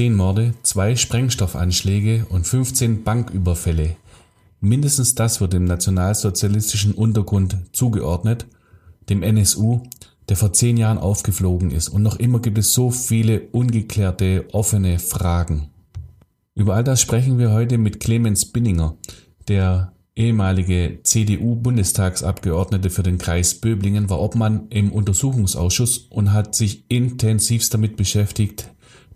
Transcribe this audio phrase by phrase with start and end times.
[0.00, 3.96] 10 Morde, zwei Sprengstoffanschläge und 15 Banküberfälle.
[4.58, 8.46] Mindestens das wird dem nationalsozialistischen Untergrund zugeordnet,
[9.10, 9.82] dem NSU,
[10.30, 11.90] der vor zehn Jahren aufgeflogen ist.
[11.90, 15.68] Und noch immer gibt es so viele ungeklärte, offene Fragen.
[16.54, 18.96] Über all das sprechen wir heute mit Clemens Binninger,
[19.48, 27.74] der ehemalige CDU-Bundestagsabgeordnete für den Kreis Böblingen, war Obmann im Untersuchungsausschuss und hat sich intensivst
[27.74, 28.70] damit beschäftigt,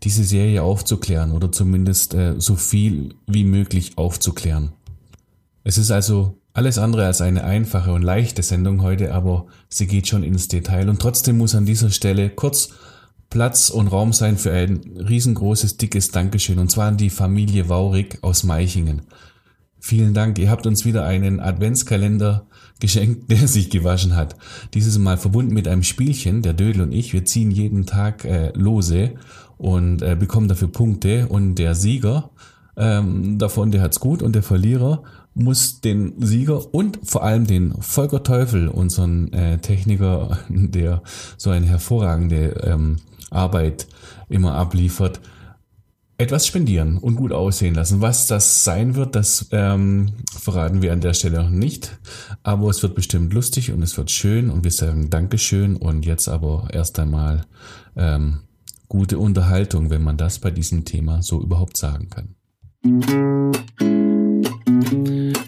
[0.05, 4.73] diese Serie aufzuklären oder zumindest äh, so viel wie möglich aufzuklären.
[5.65, 10.07] Es ist also alles andere als eine einfache und leichte Sendung heute, aber sie geht
[10.07, 12.69] schon ins Detail und trotzdem muss an dieser Stelle kurz
[13.31, 18.19] Platz und Raum sein für ein riesengroßes, dickes Dankeschön und zwar an die Familie Waurig
[18.23, 19.03] aus Meichingen.
[19.81, 22.47] Vielen Dank, ihr habt uns wieder einen Adventskalender
[22.81, 24.37] geschenkt, der sich gewaschen hat.
[24.75, 27.13] Dieses Mal verbunden mit einem Spielchen, der Dödel und ich.
[27.13, 29.15] Wir ziehen jeden Tag äh, Lose
[29.57, 32.31] und äh, bekommen dafür Punkte und der Sieger
[32.77, 35.03] ähm, davon, der hat's gut und der Verlierer
[35.35, 41.03] muss den Sieger und vor allem den Volker Teufel, unseren äh, Techniker, der
[41.37, 42.97] so eine hervorragende ähm,
[43.31, 43.87] Arbeit
[44.29, 45.21] immer abliefert,
[46.17, 48.01] etwas spendieren und gut aussehen lassen.
[48.01, 51.99] Was das sein wird, das ähm, verraten wir an der Stelle noch nicht.
[52.45, 56.29] Aber es wird bestimmt lustig und es wird schön und wir sagen Dankeschön und jetzt
[56.29, 57.45] aber erst einmal
[57.97, 58.39] ähm,
[58.95, 62.37] gute Unterhaltung, wenn man das bei diesem Thema so überhaupt sagen kann.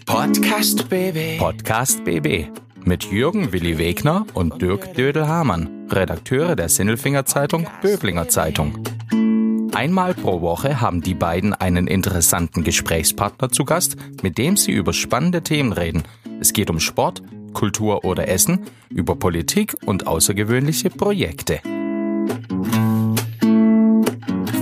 [0.05, 1.39] Podcast BB.
[1.39, 2.49] Podcast BB.
[2.83, 8.83] Mit Jürgen Willi Wegner und Dirk Dödel-Hamann, Redakteure der Sinnelfinger Zeitung Böblinger Zeitung.
[9.73, 14.91] Einmal pro Woche haben die beiden einen interessanten Gesprächspartner zu Gast, mit dem sie über
[14.91, 16.03] spannende Themen reden.
[16.41, 17.21] Es geht um Sport,
[17.53, 21.61] Kultur oder Essen, über Politik und außergewöhnliche Projekte.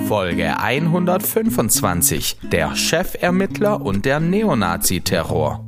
[0.08, 2.38] Folge 125.
[2.52, 5.66] Der Chefermittler und der Neonazi-Terror.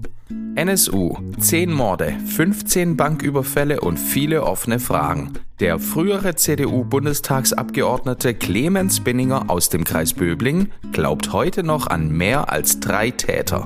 [0.54, 5.34] NSU, 10 Morde, 15 Banküberfälle und viele offene Fragen.
[5.60, 12.80] Der frühere CDU-Bundestagsabgeordnete Clemens Binninger aus dem Kreis Böbling glaubt heute noch an mehr als
[12.80, 13.66] drei Täter.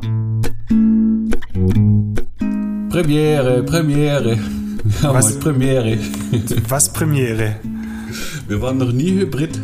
[2.90, 4.38] Premiere, Premiere.
[5.04, 5.38] Haben Was?
[5.38, 5.98] Premiere.
[6.70, 7.58] Was Premiere?
[8.48, 9.60] Wir waren noch nie Hybrid.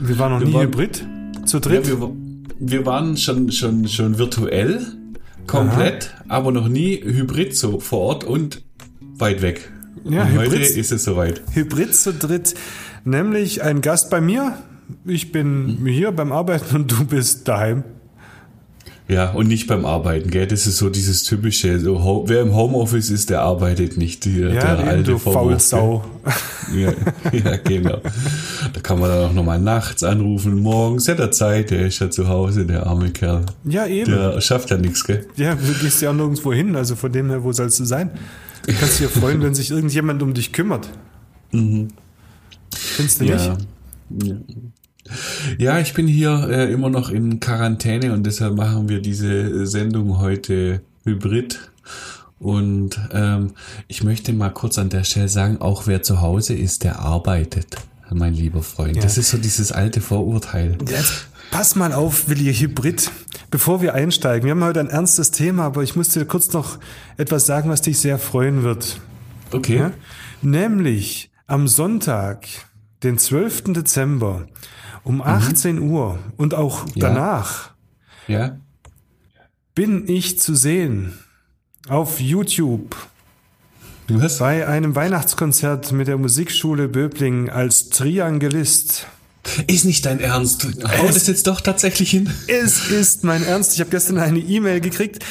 [0.00, 1.06] Wir waren noch Wir nie waren- Hybrid.
[1.44, 1.86] Zu Ja, dritt?
[1.88, 2.10] wir,
[2.58, 4.80] wir waren schon, schon, schon virtuell,
[5.46, 8.62] komplett, aber noch nie Hybrid so vor Ort und
[9.18, 9.70] weit weg.
[10.04, 11.42] Ja, und heute Hybrid- ist es soweit.
[11.52, 12.54] Hybrid zu dritt.
[13.04, 14.56] Nämlich ein Gast bei mir.
[15.04, 17.84] Ich bin hier beim Arbeiten und du bist daheim.
[19.10, 20.46] Ja, und nicht beim Arbeiten, gell?
[20.46, 24.24] Das ist so dieses typische, so, wer im Homeoffice ist, der arbeitet nicht.
[24.24, 26.04] Die, Ja, der Vorwurf, Faulsau.
[26.72, 26.92] Ja,
[27.32, 27.98] ja, genau.
[28.72, 32.08] Da kann man dann auch nochmal nachts anrufen, morgens hat er Zeit, der ist ja
[32.08, 33.46] zu Hause, der arme Kerl.
[33.64, 34.12] Ja, eben.
[34.12, 35.26] Der schafft ja nichts, gell?
[35.34, 38.12] Ja, du gehst ja auch nirgendwo hin, also von dem her, wo sollst du sein?
[38.64, 40.88] Du kannst dich ja freuen, wenn sich irgendjemand um dich kümmert.
[41.50, 43.50] Findest du nicht?
[44.22, 44.36] Ja.
[45.58, 45.78] Ja.
[45.80, 50.82] Ich bin hier äh, immer noch in Quarantäne und deshalb machen wir diese Sendung heute
[51.04, 51.70] hybrid.
[52.38, 53.52] Und ähm,
[53.86, 57.76] ich möchte mal kurz an der Stelle sagen, auch wer zu Hause ist, der arbeitet,
[58.10, 58.96] mein lieber Freund.
[58.96, 59.02] Ja.
[59.02, 60.78] Das ist so dieses alte Vorurteil.
[60.88, 63.10] Jetzt pass mal auf, Willi Hybrid.
[63.50, 66.78] Bevor wir einsteigen, wir haben heute ein ernstes Thema, aber ich muss dir kurz noch
[67.18, 69.00] etwas sagen, was dich sehr freuen wird.
[69.52, 69.76] Okay.
[69.76, 69.92] Ja?
[70.40, 72.46] Nämlich am Sonntag,
[73.02, 73.64] den 12.
[73.74, 74.46] Dezember
[75.04, 77.08] um 18 Uhr und auch Ja.
[77.08, 77.70] danach
[78.28, 78.56] Ja.
[79.74, 81.12] bin ich zu sehen
[81.88, 82.94] auf YouTube
[84.08, 84.38] Was?
[84.38, 89.06] bei einem Weihnachtskonzert mit der Musikschule Böbling als Triangelist.
[89.66, 90.64] Ist nicht dein Ernst.
[90.64, 92.30] Hau Es- das jetzt doch tatsächlich hin.
[92.46, 93.72] Es ist mein Ernst.
[93.74, 95.24] Ich habe gestern eine E-Mail gekriegt.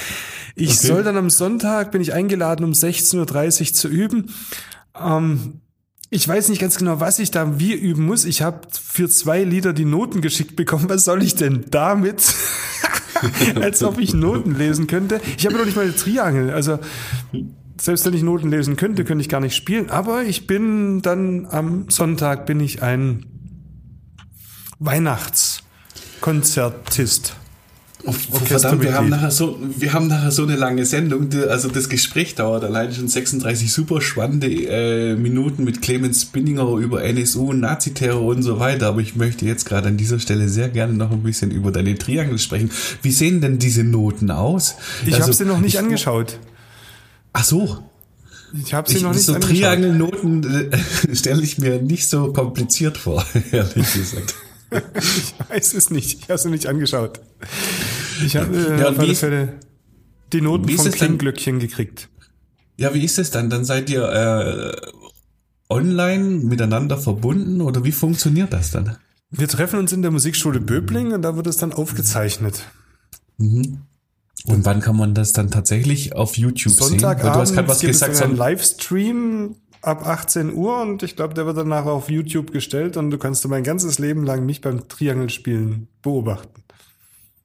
[0.56, 0.88] Ich Okay.
[0.88, 4.34] soll dann am Sonntag, bin ich eingeladen, um 16.30 Uhr zu üben.
[5.00, 5.62] Ähm,
[6.12, 8.26] ich weiß nicht ganz genau, was ich da wie üben muss.
[8.26, 10.90] Ich habe für zwei Lieder die Noten geschickt bekommen.
[10.90, 12.34] Was soll ich denn damit?
[13.56, 15.22] Als ob ich Noten lesen könnte.
[15.38, 16.50] Ich habe noch nicht mal eine Triangel.
[16.52, 16.80] Also
[17.80, 19.92] selbst wenn ich Noten lesen könnte, könnte ich gar nicht spielen.
[19.92, 23.28] Aber ich bin dann am Sonntag bin ich ein
[24.80, 27.36] Weihnachtskonzertist.
[28.06, 28.48] Oh, Orchestermitglied.
[28.48, 31.30] verdammt, wir haben, nachher so, wir haben nachher so eine lange Sendung.
[31.50, 37.04] Also das Gespräch dauert allein schon 36 super spannende äh, Minuten mit Clemens Spinninger über
[37.04, 38.88] NSU, Naziterror und so weiter.
[38.88, 41.98] Aber ich möchte jetzt gerade an dieser Stelle sehr gerne noch ein bisschen über deine
[41.98, 42.72] Triangel sprechen.
[43.02, 44.76] Wie sehen denn diese Noten aus?
[45.06, 46.40] Ich Also, habe sie noch nicht ich, angeschaut.
[47.34, 47.80] Ach so.
[48.66, 49.58] Ich habe sie Ich, noch nicht so angeschaut.
[49.58, 50.78] Triangelnoten äh,
[51.16, 54.36] stelle ich mir nicht so kompliziert vor, ehrlich gesagt.
[54.72, 56.20] Ich weiß es nicht.
[56.20, 57.20] Ich habe es mir nicht angeschaut.
[58.26, 59.60] Ich habe äh, Ja, auf alle Fälle
[60.34, 62.10] die Noten vom Klingglöckchen gekriegt.
[62.78, 63.50] Ja, wie ist es dann?
[63.50, 64.72] Dann seid ihr äh,
[65.70, 68.98] online miteinander verbunden oder wie funktioniert das dann?
[69.32, 72.64] Wir treffen uns in der Musikschule Böbling und da wird es dann aufgezeichnet.
[73.38, 73.86] Und
[74.46, 76.80] wann kann man das dann tatsächlich auf YouTube sehen?
[76.80, 78.14] Weil du hast Sonntagabend gerade was gibt gesagt.
[78.14, 82.98] es einen Livestream ab 18 Uhr und ich glaube, der wird danach auf YouTube gestellt
[82.98, 86.64] und du kannst mein ganzes Leben lang mich beim Triangelspielen beobachten.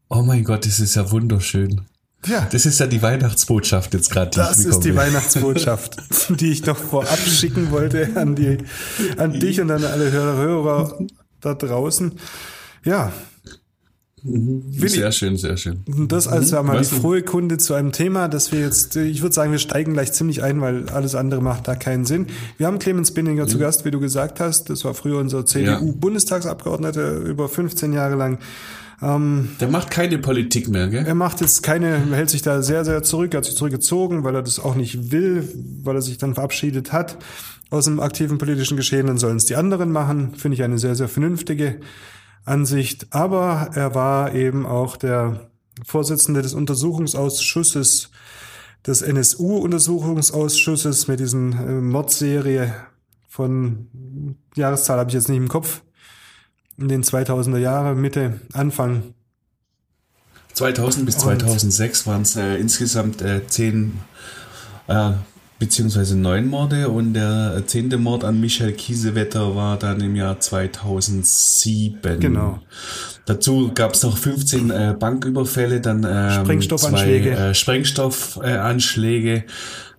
[0.08, 1.82] oh mein Gott, das ist ja wunderschön.
[2.26, 4.31] Ja, Das ist ja die Weihnachtsbotschaft jetzt gerade.
[4.31, 4.96] die das ich ist die.
[4.96, 5.96] Weihnachtsbotschaft,
[6.40, 8.58] die ich noch vorab schicken wollte an die,
[9.19, 10.98] an dich und an alle Hörer, Hörer
[11.42, 12.12] da draußen.
[12.84, 13.12] Ja,
[14.26, 15.81] Willi, Sehr schön, sehr schön.
[15.87, 19.21] Und Das also einmal Was die frohe Kunde zu einem Thema, das wir jetzt, ich
[19.21, 22.29] würde sagen, wir steigen gleich ziemlich ein, weil alles andere macht da keinen Sinn.
[22.56, 24.71] Wir haben Clemens Binninger zu Gast, wie du gesagt hast.
[24.71, 28.38] Das war früher unser CDU-Bundestagsabgeordneter über 15 Jahre lang.
[29.03, 31.05] Der macht keine Politik mehr, gell?
[31.05, 34.35] Er macht jetzt keine, hält sich da sehr, sehr zurück, er hat sich zurückgezogen, weil
[34.35, 35.47] er das auch nicht will,
[35.82, 37.19] weil er sich dann verabschiedet hat
[37.69, 40.35] aus dem aktiven politischen Geschehen, dann sollen es die anderen machen.
[40.37, 41.76] Finde ich eine sehr, sehr vernünftige
[42.44, 43.06] Ansicht.
[43.11, 45.50] Aber er war eben auch der
[45.85, 48.11] Vorsitzende des Untersuchungsausschusses,
[48.87, 52.75] des NSU-Untersuchungsausschusses mit diesen äh, Mordserie
[53.29, 55.82] von Jahreszahl habe ich jetzt nicht im Kopf.
[56.76, 59.14] In den 2000er Jahre, Mitte, Anfang
[60.55, 64.00] 2000 bis 2006 waren es äh, insgesamt äh, zehn
[64.87, 65.12] äh,
[65.58, 72.20] beziehungsweise neun Morde und der zehnte Mord an Michael Kiesewetter war dann im Jahr 2007.
[72.20, 72.60] Genau.
[73.26, 77.34] Dazu gab es noch 15 äh, Banküberfälle, dann ähm, Sprengstoffanschläge.
[77.34, 79.42] zwei äh, Sprengstoffanschläge äh,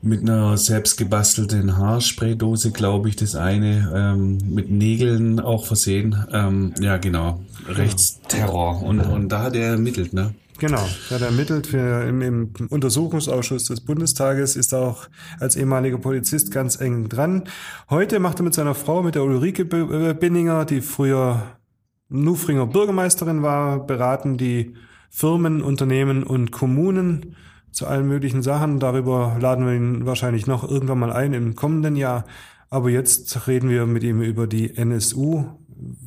[0.01, 6.15] mit einer selbstgebastelten Haarspraydose, glaube ich, das eine ähm, mit Nägeln auch versehen.
[6.31, 7.41] Ähm, ja, genau.
[7.67, 8.83] Rechtsterror.
[8.83, 10.35] Und, und da hat er ermittelt, ne?
[10.57, 15.07] Genau, er hat ermittelt für, im, im Untersuchungsausschuss des Bundestages, ist auch
[15.39, 17.43] als ehemaliger Polizist ganz eng dran.
[17.89, 21.57] Heute macht er mit seiner Frau, mit der Ulrike äh, Binninger, die früher
[22.07, 24.75] Nufringer Bürgermeisterin war, beraten die
[25.09, 27.35] Firmen, Unternehmen und Kommunen
[27.71, 28.79] zu allen möglichen Sachen.
[28.79, 32.25] Darüber laden wir ihn wahrscheinlich noch irgendwann mal ein im kommenden Jahr.
[32.69, 35.45] Aber jetzt reden wir mit ihm über die NSU.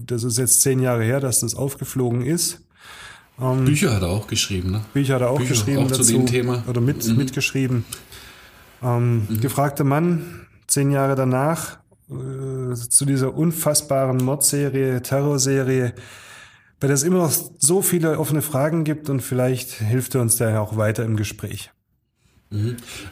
[0.06, 2.67] Das ist jetzt zehn Jahre her, dass das aufgeflogen ist.
[3.38, 4.80] Bücher hat er auch geschrieben, ne?
[4.92, 6.02] Bücher hat er auch Bücher geschrieben auch dazu.
[6.02, 6.64] zu dem Thema.
[6.66, 7.84] Oder mit, mitgeschrieben.
[8.82, 11.78] Ähm, Gefragter Mann, zehn Jahre danach,
[12.10, 15.94] äh, zu dieser unfassbaren Mordserie, Terrorserie,
[16.80, 20.36] bei der es immer noch so viele offene Fragen gibt und vielleicht hilft er uns
[20.36, 21.70] daher auch weiter im Gespräch.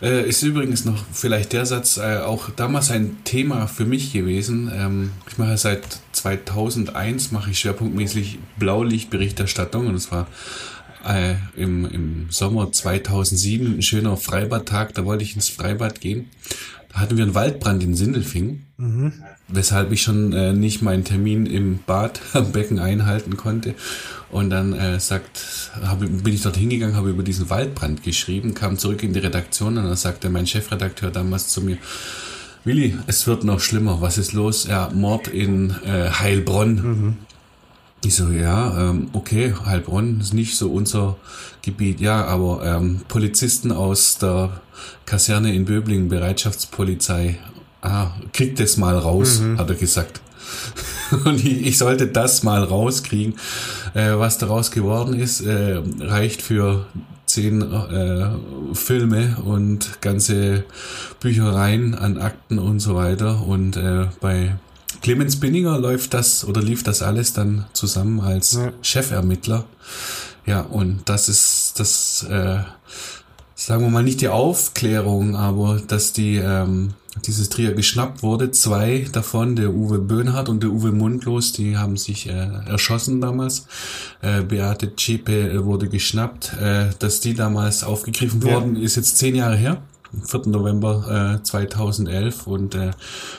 [0.00, 4.70] Äh, ist übrigens noch vielleicht der Satz äh, auch damals ein Thema für mich gewesen.
[4.74, 10.26] Ähm, ich mache seit 2001 mache ich schwerpunktmäßig Blaulichtberichterstattung und es war
[11.06, 14.94] äh, im, im Sommer 2007 ein schöner Freibadtag.
[14.94, 16.30] Da wollte ich ins Freibad gehen.
[16.92, 18.66] Da hatten wir einen Waldbrand in Sindelfingen,
[19.48, 23.74] weshalb ich schon äh, nicht meinen Termin im Bad am Becken einhalten konnte.
[24.30, 28.76] Und dann äh, sagt, hab, bin ich dort hingegangen, habe über diesen Waldbrand geschrieben, kam
[28.76, 31.78] zurück in die Redaktion und dann sagte mein Chefredakteur damals zu mir,
[32.64, 34.00] Willi, es wird noch schlimmer.
[34.00, 34.66] Was ist los?
[34.66, 37.16] Ja, Mord in äh, Heilbronn.
[38.04, 41.16] Ich so, ja, ähm, okay, Heilbronn ist nicht so unser
[41.62, 42.00] Gebiet.
[42.00, 44.60] Ja, aber ähm, Polizisten aus der
[45.06, 47.38] Kaserne in Böblingen, Bereitschaftspolizei,
[47.86, 50.20] ah, kriegt das mal raus, hat er gesagt.
[51.24, 53.34] Und ich, ich sollte das mal rauskriegen.
[53.94, 56.86] Äh, was daraus geworden ist, äh, reicht für
[57.26, 58.28] zehn äh,
[58.74, 60.64] Filme und ganze
[61.20, 63.42] Büchereien an Akten und so weiter.
[63.46, 64.56] Und äh, bei
[65.02, 68.72] Clemens Binninger läuft das oder lief das alles dann zusammen als Ja.
[68.82, 69.64] Chefermittler.
[70.46, 72.58] Ja, und das ist das, äh,
[73.54, 76.94] sagen wir mal nicht die Aufklärung, aber dass die ähm,
[77.24, 78.50] dieses Trier geschnappt wurde.
[78.50, 82.32] Zwei davon, der Uwe Böhnhardt und der Uwe Mundlos, die haben sich äh,
[82.66, 83.66] erschossen damals.
[84.22, 86.54] Äh, Beate Zschäpe äh, wurde geschnappt.
[86.60, 88.54] Äh, dass die damals aufgegriffen Ja.
[88.54, 89.82] worden, ist jetzt zehn Jahre her.
[90.12, 90.42] am 4.
[90.52, 92.90] November äh, 2011 und äh,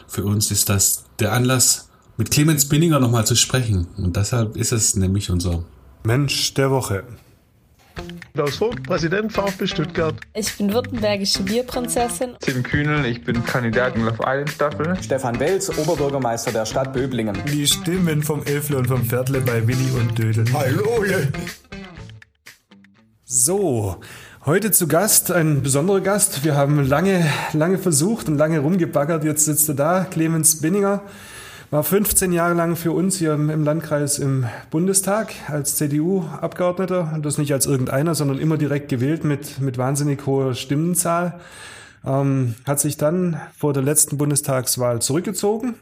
[0.07, 3.87] für uns ist das der Anlass, mit Clemens Binninger nochmal zu sprechen.
[3.97, 5.63] Und deshalb ist es nämlich unser
[6.03, 7.03] Mensch der Woche.
[8.33, 10.15] Klaus Vogt, Präsident VfB Stuttgart.
[10.33, 12.35] Ich bin württembergische Bierprinzessin.
[12.39, 14.95] Tim Kühnel, ich bin Kandidat in Love Island Staffel.
[15.01, 17.37] Stefan Welz, Oberbürgermeister der Stadt Böblingen.
[17.51, 20.45] Die Stimmen vom Elfle und vom Viertle bei Willi und Dödel.
[20.53, 21.03] Hallo!
[23.25, 23.97] So,
[24.45, 26.43] heute zu Gast, ein besonderer Gast.
[26.43, 29.23] Wir haben lange, lange versucht und lange rumgebaggert.
[29.23, 31.01] Jetzt sitzt er da, Clemens Binninger.
[31.69, 37.11] War 15 Jahre lang für uns hier im Landkreis im Bundestag als CDU-Abgeordneter.
[37.13, 41.41] Und das nicht als irgendeiner, sondern immer direkt gewählt mit, mit wahnsinnig hoher Stimmenzahl.
[42.05, 45.75] Ähm, hat sich dann vor der letzten Bundestagswahl zurückgezogen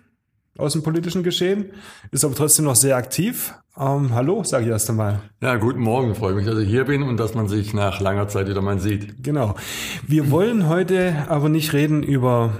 [0.57, 1.65] aus dem politischen Geschehen,
[2.11, 3.53] ist aber trotzdem noch sehr aktiv.
[3.77, 5.19] Ähm, hallo, sage ich erst einmal.
[5.41, 8.29] Ja, guten Morgen, freue mich, dass ich hier bin und dass man sich nach langer
[8.29, 9.21] Zeit wieder mal sieht.
[9.21, 9.55] Genau.
[10.07, 12.53] Wir wollen heute aber nicht reden über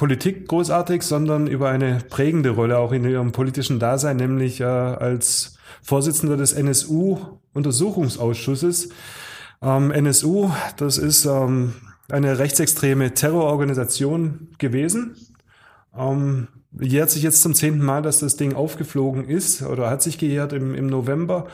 [0.00, 5.58] Politik großartig, sondern über eine prägende Rolle auch in ihrem politischen Dasein, nämlich äh, als
[5.82, 8.88] Vorsitzender des NSU-Untersuchungsausschusses.
[9.60, 11.74] Ähm, NSU, das ist ähm,
[12.08, 15.16] eine rechtsextreme Terrororganisation gewesen.
[15.94, 16.48] Ähm,
[16.80, 20.54] jährt sich jetzt zum zehnten Mal, dass das Ding aufgeflogen ist oder hat sich gejährt
[20.54, 21.46] im, im November.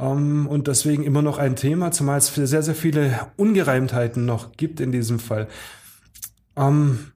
[0.00, 4.80] Ähm, und deswegen immer noch ein Thema, zumal es sehr, sehr viele Ungereimtheiten noch gibt
[4.80, 5.46] in diesem Fall.
[6.56, 7.12] Ähm,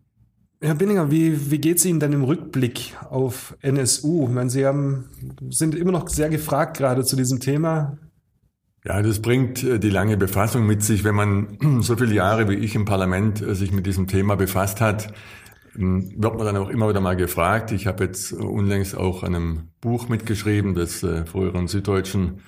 [0.64, 4.26] Herr Binninger, wie, wie geht es Ihnen denn im Rückblick auf NSU?
[4.28, 5.07] Ich meine, Sie haben,
[5.50, 7.99] sind immer noch sehr gefragt gerade zu diesem Thema.
[8.85, 12.54] Ja, das bringt äh, die lange Befassung mit sich, wenn man so viele Jahre wie
[12.54, 15.12] ich im Parlament äh, sich mit diesem Thema befasst hat
[15.76, 17.73] ähm, wird man dann auch immer wieder mal gefragt.
[17.73, 22.40] Ich habe jetzt unlängst auch an einem Buch mitgeschrieben des äh, früheren süddeutschen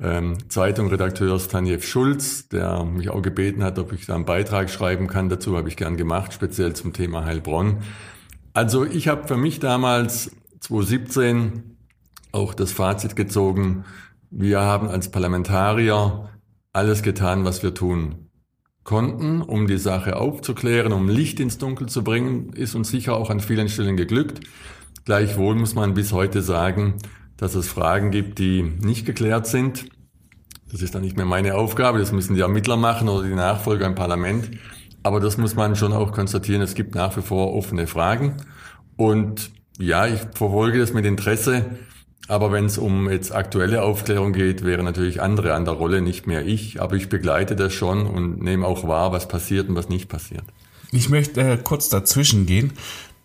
[0.00, 5.06] ähm, Zeitungredakteurs Tanjev Schulz, der mich auch gebeten hat, ob ich da einen Beitrag schreiben
[5.06, 5.28] kann.
[5.28, 7.78] Dazu habe ich gern gemacht, speziell zum Thema Heilbronn.
[8.54, 11.76] Also ich habe für mich damals 2017
[12.32, 13.84] auch das Fazit gezogen,
[14.30, 16.30] wir haben als Parlamentarier
[16.72, 18.30] alles getan, was wir tun
[18.84, 23.30] konnten, um die Sache aufzuklären, um Licht ins Dunkel zu bringen, ist uns sicher auch
[23.30, 24.40] an vielen Stellen geglückt.
[25.04, 26.94] Gleichwohl muss man bis heute sagen,
[27.42, 29.86] dass es Fragen gibt, die nicht geklärt sind.
[30.70, 33.84] Das ist dann nicht mehr meine Aufgabe, das müssen die Ermittler machen oder die Nachfolger
[33.84, 34.48] im Parlament.
[35.02, 38.36] Aber das muss man schon auch konstatieren, es gibt nach wie vor offene Fragen.
[38.96, 41.64] Und ja, ich verfolge das mit Interesse.
[42.28, 46.28] Aber wenn es um jetzt aktuelle Aufklärung geht, wäre natürlich andere an der Rolle, nicht
[46.28, 46.80] mehr ich.
[46.80, 50.44] Aber ich begleite das schon und nehme auch wahr, was passiert und was nicht passiert.
[50.92, 52.74] Ich möchte äh, kurz dazwischen gehen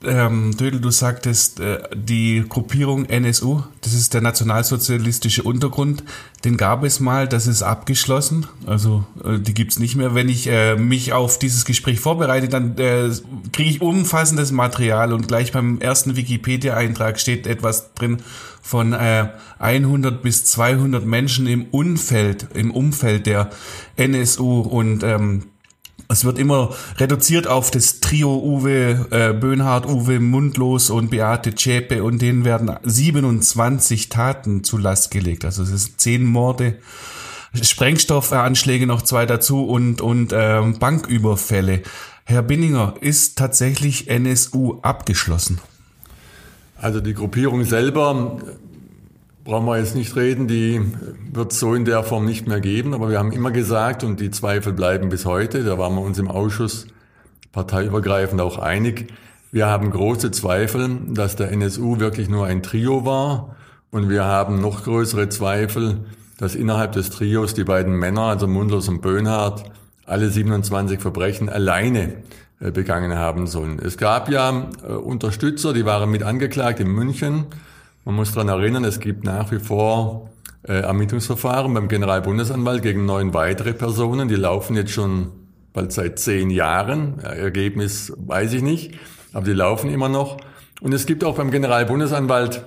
[0.04, 6.04] ähm, Dödel, du sagtest, äh, die Gruppierung NSU, das ist der nationalsozialistische Untergrund,
[6.46, 10.14] den gab es mal, das ist abgeschlossen, also äh, die gibt's nicht mehr.
[10.14, 13.10] Wenn ich äh, mich auf dieses Gespräch vorbereite, dann äh,
[13.52, 18.18] kriege ich umfassendes Material und gleich beim ersten Wikipedia-Eintrag steht etwas drin
[18.62, 23.50] von äh, 100 bis 200 Menschen im Umfeld, im Umfeld der
[23.96, 25.46] NSU und ähm,
[26.10, 32.04] es wird immer reduziert auf das Trio Uwe äh, Böhnhardt, Uwe Mundlos und Beate Zschäpe
[32.04, 35.44] und denen werden 27 Taten zu Last gelegt.
[35.44, 36.78] Also es ist zehn Morde,
[37.54, 41.82] Sprengstoffanschläge noch zwei dazu und, und ähm, Banküberfälle.
[42.24, 45.60] Herr Binninger, ist tatsächlich NSU abgeschlossen?
[46.80, 48.40] Also die Gruppierung selber
[49.48, 50.82] brauchen wir jetzt nicht reden, die
[51.32, 52.94] wird es so in der Form nicht mehr geben.
[52.94, 56.20] Aber wir haben immer gesagt, und die Zweifel bleiben bis heute, da waren wir uns
[56.20, 56.88] im Ausschuss
[57.54, 59.08] parteiübergreifend auch einig,
[59.50, 63.56] wir haben große Zweifel, dass der NSU wirklich nur ein Trio war.
[63.90, 66.02] Und wir haben noch größere Zweifel,
[66.38, 69.64] dass innerhalb des Trios die beiden Männer, also Mundlos und Böhnhardt,
[70.06, 72.16] alle 27 Verbrechen alleine
[72.60, 73.80] äh, begangen haben sollen.
[73.80, 77.46] Es gab ja äh, Unterstützer, die waren mit angeklagt in München.
[78.08, 80.30] Man muss daran erinnern, es gibt nach wie vor
[80.64, 84.30] äh, Ermittlungsverfahren beim Generalbundesanwalt gegen neun weitere Personen.
[84.30, 85.32] Die laufen jetzt schon
[85.74, 87.20] bald seit zehn Jahren.
[87.20, 88.98] Ergebnis weiß ich nicht,
[89.34, 90.38] aber die laufen immer noch.
[90.80, 92.64] Und es gibt auch beim Generalbundesanwalt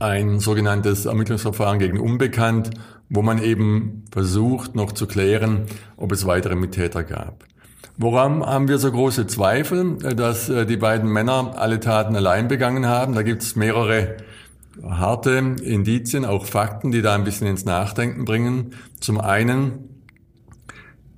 [0.00, 2.70] ein sogenanntes Ermittlungsverfahren gegen Unbekannt,
[3.08, 5.66] wo man eben versucht noch zu klären,
[5.96, 7.44] ob es weitere Mittäter gab.
[7.96, 12.86] Woran haben wir so große Zweifel, dass äh, die beiden Männer alle Taten allein begangen
[12.86, 13.14] haben?
[13.14, 14.16] Da gibt es mehrere
[14.82, 15.30] harte
[15.62, 18.74] Indizien, auch Fakten, die da ein bisschen ins Nachdenken bringen.
[19.00, 20.02] Zum einen,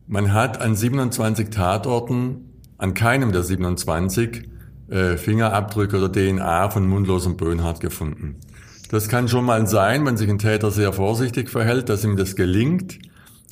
[0.06, 4.48] man hat an 27 Tatorten, an keinem der 27,
[4.88, 8.36] äh, Fingerabdrücke oder DNA von Mundlos und Böhnhardt gefunden.
[8.90, 12.36] Das kann schon mal sein, wenn sich ein Täter sehr vorsichtig verhält, dass ihm das
[12.36, 12.98] gelingt.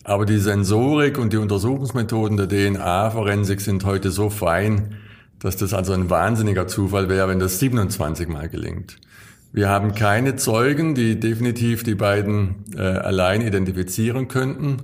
[0.05, 4.97] Aber die Sensorik und die Untersuchungsmethoden der DNA-Forensik sind heute so fein,
[5.41, 8.99] dass das also ein wahnsinniger Zufall wäre, wenn das 27 Mal gelingt.
[9.55, 14.79] Wir haben keine Zeugen, die definitiv die beiden äh, allein identifizieren könnten.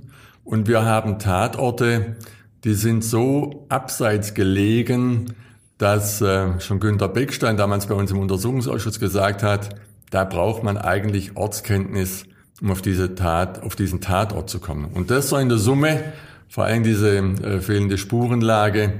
[0.45, 2.15] Und wir haben Tatorte,
[2.63, 5.33] die sind so abseits gelegen,
[5.77, 9.75] dass äh, schon Günter Beckstein damals bei uns im Untersuchungsausschuss gesagt hat,
[10.09, 12.23] da braucht man eigentlich Ortskenntnis,
[12.61, 14.85] um auf diese Tat, auf diesen Tatort zu kommen.
[14.93, 16.01] Und das so in der Summe,
[16.47, 18.93] vor allem diese äh, fehlende Spurenlage,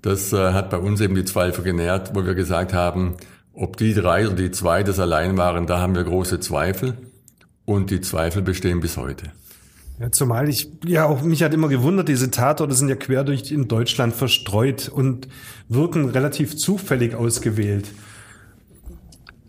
[0.00, 3.16] das äh, hat bei uns eben die Zweifel genährt, wo wir gesagt haben,
[3.60, 6.96] Ob die drei oder die zwei das allein waren, da haben wir große Zweifel.
[7.64, 9.32] Und die Zweifel bestehen bis heute.
[9.98, 13.50] Ja, zumal ich, ja, auch mich hat immer gewundert, diese Tatorte sind ja quer durch
[13.50, 15.26] in Deutschland verstreut und
[15.68, 17.90] wirken relativ zufällig ausgewählt.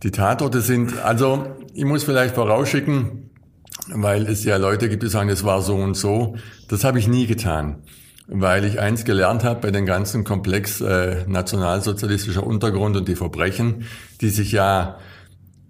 [0.02, 3.30] Die Tatorte sind, also ich muss vielleicht vorausschicken,
[3.90, 6.36] weil es ja Leute gibt, die sagen, es war so und so.
[6.68, 7.84] Das habe ich nie getan,
[8.32, 13.86] weil ich eins gelernt habe bei den ganzen Komplex äh, nationalsozialistischer Untergrund und die Verbrechen,
[14.22, 14.98] die sich ja,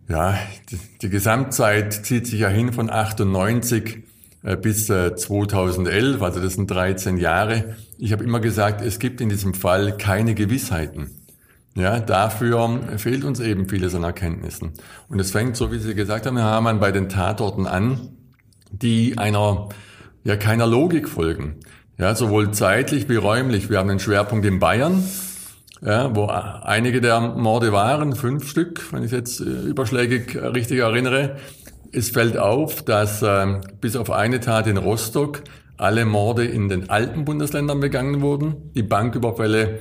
[0.09, 0.37] ja,
[0.69, 4.03] die, die Gesamtzeit zieht sich ja hin von 98
[4.43, 7.75] äh, bis äh, 2011, also das sind 13 Jahre.
[7.97, 11.11] Ich habe immer gesagt, es gibt in diesem Fall keine Gewissheiten.
[11.75, 14.73] Ja, dafür fehlt uns eben vieles an Erkenntnissen.
[15.07, 18.09] Und es fängt, so wie Sie gesagt haben, Herr Hamann, bei den Tatorten an,
[18.71, 19.69] die einer,
[20.25, 21.55] ja, keiner Logik folgen.
[21.99, 23.69] Ja, sowohl zeitlich wie räumlich.
[23.69, 25.03] Wir haben einen Schwerpunkt in Bayern,
[25.81, 31.35] ja, wo einige der Morde waren, fünf Stück, wenn ich jetzt äh, überschlägig richtig erinnere.
[31.91, 35.43] Es fällt auf, dass äh, bis auf eine Tat in Rostock
[35.75, 38.71] alle Morde in den alten Bundesländern begangen wurden.
[38.75, 39.79] Die Banküberfälle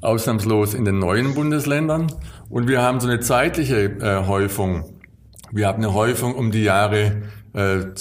[0.00, 2.12] ausnahmslos in den neuen Bundesländern.
[2.48, 4.84] Und wir haben so eine zeitliche äh, Häufung.
[5.50, 7.22] Wir haben eine Häufung um die Jahre
[7.54, 7.92] äh,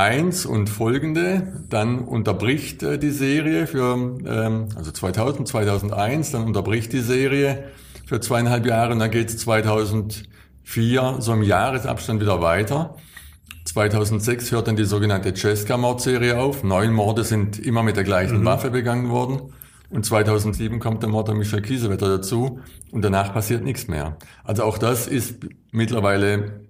[0.00, 1.64] 2001 und folgende.
[1.68, 7.64] Dann unterbricht äh, die Serie für, ähm, also 2000, 2001, dann unterbricht die Serie
[8.06, 12.96] für zweieinhalb Jahre und dann geht es 2004 so im Jahresabstand wieder weiter.
[13.66, 16.64] 2006 hört dann die sogenannte Cesca-Mordserie auf.
[16.64, 18.46] Neun Morde sind immer mit der gleichen mhm.
[18.46, 19.52] Waffe begangen worden.
[19.90, 24.16] Und 2007 kommt der Mord an Michel Kiesewetter dazu und danach passiert nichts mehr.
[24.44, 26.62] Also auch das ist mittlerweile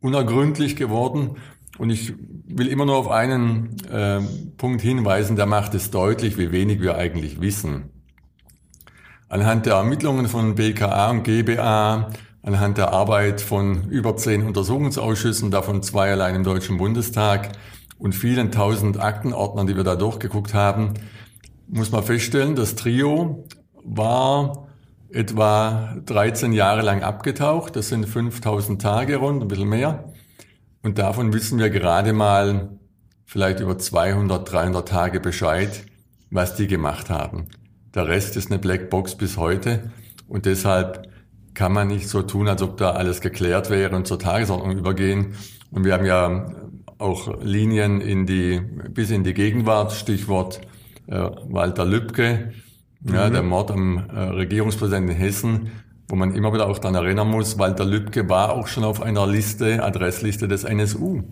[0.00, 1.36] unergründlich geworden.
[1.80, 2.12] Und ich
[2.46, 4.20] will immer nur auf einen äh,
[4.58, 7.88] Punkt hinweisen, der macht es deutlich, wie wenig wir eigentlich wissen.
[9.30, 12.10] Anhand der Ermittlungen von BKA und GBA,
[12.42, 17.52] anhand der Arbeit von über zehn Untersuchungsausschüssen, davon zwei allein im Deutschen Bundestag
[17.98, 20.92] und vielen tausend Aktenordnern, die wir da durchgeguckt haben,
[21.66, 23.46] muss man feststellen, das Trio
[23.84, 24.68] war
[25.08, 27.74] etwa 13 Jahre lang abgetaucht.
[27.74, 30.09] Das sind 5000 Tage rund, ein bisschen mehr.
[30.82, 32.78] Und davon wissen wir gerade mal
[33.26, 35.84] vielleicht über 200, 300 Tage Bescheid,
[36.30, 37.48] was die gemacht haben.
[37.94, 39.90] Der Rest ist eine Blackbox bis heute.
[40.26, 41.08] Und deshalb
[41.54, 45.34] kann man nicht so tun, als ob da alles geklärt wäre und zur Tagesordnung übergehen.
[45.70, 46.54] Und wir haben ja
[46.98, 50.60] auch Linien in die, bis in die Gegenwart, Stichwort
[51.06, 52.52] äh, Walter Lübcke,
[53.00, 53.14] mhm.
[53.14, 55.70] ja, der Mord am äh, Regierungspräsidenten in Hessen,
[56.10, 59.26] wo man immer wieder auch daran erinnern muss, Walter Lübcke war auch schon auf einer
[59.26, 61.22] Liste, Adressliste des NSU.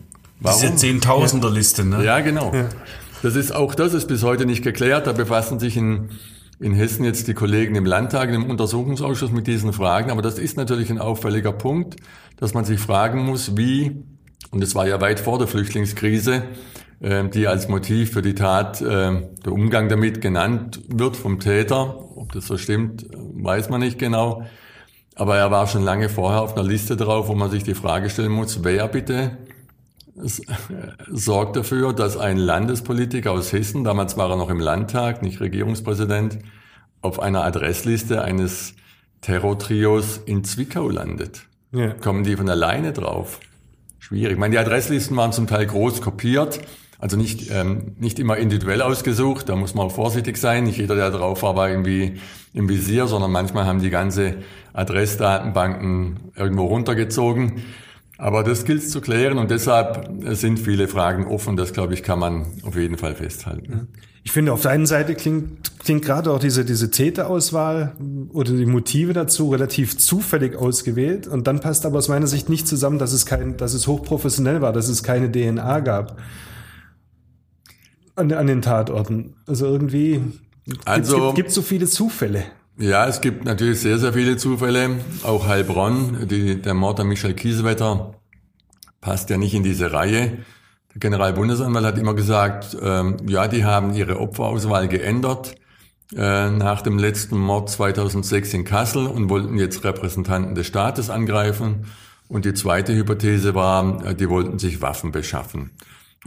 [0.40, 0.60] Warum?
[0.60, 2.04] Diese Zehntausender-Liste, ne?
[2.04, 2.52] Ja, genau.
[2.54, 2.68] Ja.
[3.22, 5.06] Das ist, auch das ist bis heute nicht geklärt.
[5.06, 6.10] Da befassen sich in,
[6.60, 10.10] in Hessen jetzt die Kollegen im Landtag, im Untersuchungsausschuss mit diesen Fragen.
[10.10, 11.96] Aber das ist natürlich ein auffälliger Punkt,
[12.36, 14.04] dass man sich fragen muss, wie,
[14.52, 16.44] und es war ja weit vor der Flüchtlingskrise,
[17.00, 22.16] ähm, die als Motiv für die Tat ähm, der Umgang damit genannt wird vom Täter.
[22.16, 24.44] Ob das so stimmt, weiß man nicht genau.
[25.18, 28.09] Aber er war schon lange vorher auf einer Liste drauf, wo man sich die Frage
[28.09, 29.37] stellen muss, wer bitte
[31.11, 36.38] sorgt dafür, dass ein Landespolitiker aus Hessen, damals war er noch im Landtag, nicht Regierungspräsident,
[37.00, 38.74] auf einer Adressliste eines
[39.20, 41.42] Terrortrios in Zwickau landet.
[41.72, 41.92] Ja.
[41.92, 43.40] Kommen die von alleine drauf?
[43.98, 44.33] Schwierig.
[44.33, 46.61] Ich meine, die Adresslisten waren zum Teil groß kopiert.
[47.00, 50.64] Also nicht, ähm, nicht immer individuell ausgesucht, da muss man vorsichtig sein.
[50.64, 52.14] Nicht jeder, der drauf war, war irgendwie
[52.54, 54.38] im Visier, sondern manchmal haben die ganze
[54.72, 57.62] Adressdatenbanken irgendwo runtergezogen.
[58.20, 61.56] Aber das gilt zu klären und deshalb sind viele Fragen offen.
[61.56, 63.87] Das, glaube ich, kann man auf jeden Fall festhalten.
[64.24, 67.94] Ich finde, auf der einen Seite klingt, klingt gerade auch diese, diese Täterauswahl
[68.32, 71.28] oder die Motive dazu relativ zufällig ausgewählt.
[71.28, 74.62] Und dann passt aber aus meiner Sicht nicht zusammen, dass es kein, dass es hochprofessionell
[74.62, 76.16] war, dass es keine DNA gab
[78.18, 79.35] an, an den Tatorten.
[79.46, 80.20] Also irgendwie
[80.85, 82.44] also, gibt es so viele Zufälle.
[82.78, 84.98] Ja, es gibt natürlich sehr, sehr viele Zufälle.
[85.24, 88.14] Auch Heilbronn, die, der Mord an Michael Kiesewetter
[89.00, 90.38] passt ja nicht in diese Reihe.
[90.94, 95.57] Der Generalbundesanwalt hat immer gesagt, ähm, ja, die haben ihre Opferauswahl geändert
[96.14, 101.87] äh, nach dem letzten Mord 2006 in Kassel und wollten jetzt Repräsentanten des Staates angreifen.
[102.28, 105.70] Und die zweite Hypothese war, äh, die wollten sich Waffen beschaffen.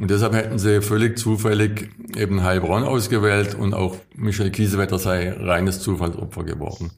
[0.02, 5.80] Und deshalb hätten sie völlig zufällig eben Heilbronn ausgewählt und auch Michel Kiesewetter sei reines
[5.80, 6.90] Zufallsopfer geworden.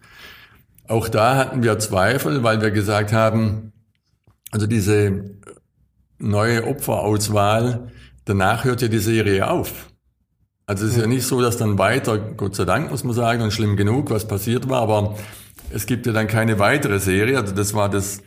[0.88, 3.74] Auch da hatten wir Zweifel, weil wir gesagt haben,
[4.52, 5.32] also diese
[6.18, 7.92] neue Opferauswahl,
[8.24, 9.92] danach hört ja die Serie auf.
[10.66, 13.42] Also es ist ja nicht so, dass dann weiter, Gott sei Dank muss man sagen,
[13.42, 15.18] und schlimm genug, was passiert war, aber
[15.72, 18.22] es gibt ja dann keine weitere Serie, also das war das,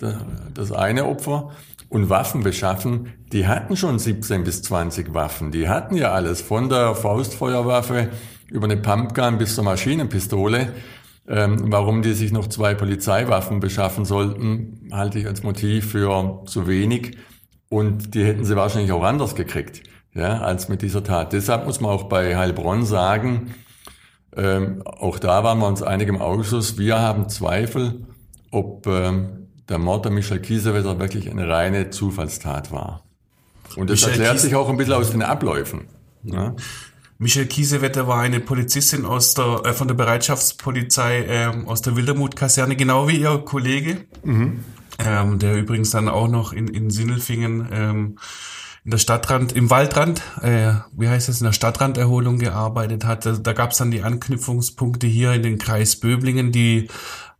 [0.52, 1.52] das eine Opfer.
[1.96, 5.50] Und Waffen beschaffen, die hatten schon 17 bis 20 Waffen.
[5.50, 8.10] Die hatten ja alles, von der Faustfeuerwaffe
[8.50, 10.74] über eine Pumpgun bis zur Maschinenpistole.
[11.26, 16.66] Ähm, warum die sich noch zwei Polizeiwaffen beschaffen sollten, halte ich als Motiv für zu
[16.66, 17.16] wenig.
[17.70, 19.82] Und die hätten sie wahrscheinlich auch anders gekriegt,
[20.12, 21.32] ja, als mit dieser Tat.
[21.32, 23.54] Deshalb muss man auch bei Heilbronn sagen,
[24.36, 28.04] ähm, auch da waren wir uns einig im Ausschuss, wir haben Zweifel,
[28.50, 33.02] ob ähm, der Mord an Michel Kiesewetter wirklich eine reine Zufallstat war.
[33.76, 35.88] Und das Michel erklärt Kies- sich auch ein bisschen aus den Abläufen.
[36.22, 36.54] Ja.
[37.18, 42.76] Michelle Kiesewetter war eine Polizistin aus der, äh, von der Bereitschaftspolizei ähm, aus der Wildermuth-Kaserne,
[42.76, 44.04] genau wie ihr Kollege,
[44.98, 48.18] ähm, der übrigens dann auch noch in, in Sinnelfingen ähm,
[48.84, 53.26] in der Stadtrand, im Waldrand, äh, wie heißt es, in der Stadtranderholung gearbeitet hat.
[53.26, 56.88] Da, da gab es dann die Anknüpfungspunkte hier in den Kreis Böblingen, die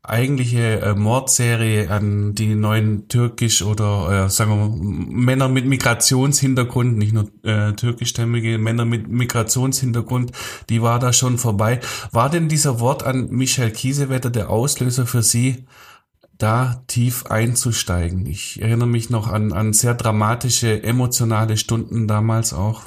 [0.08, 6.96] eigentliche äh, Mordserie an die neuen türkisch oder äh, sagen wir mal, Männer mit Migrationshintergrund,
[6.96, 10.32] nicht nur äh, türkischstämmige Männer mit Migrationshintergrund,
[10.68, 11.80] die war da schon vorbei.
[12.12, 15.66] War denn dieser Wort an Michael Kiesewetter der Auslöser für Sie,
[16.38, 18.26] da tief einzusteigen?
[18.26, 22.82] Ich erinnere mich noch an, an sehr dramatische, emotionale Stunden damals auch.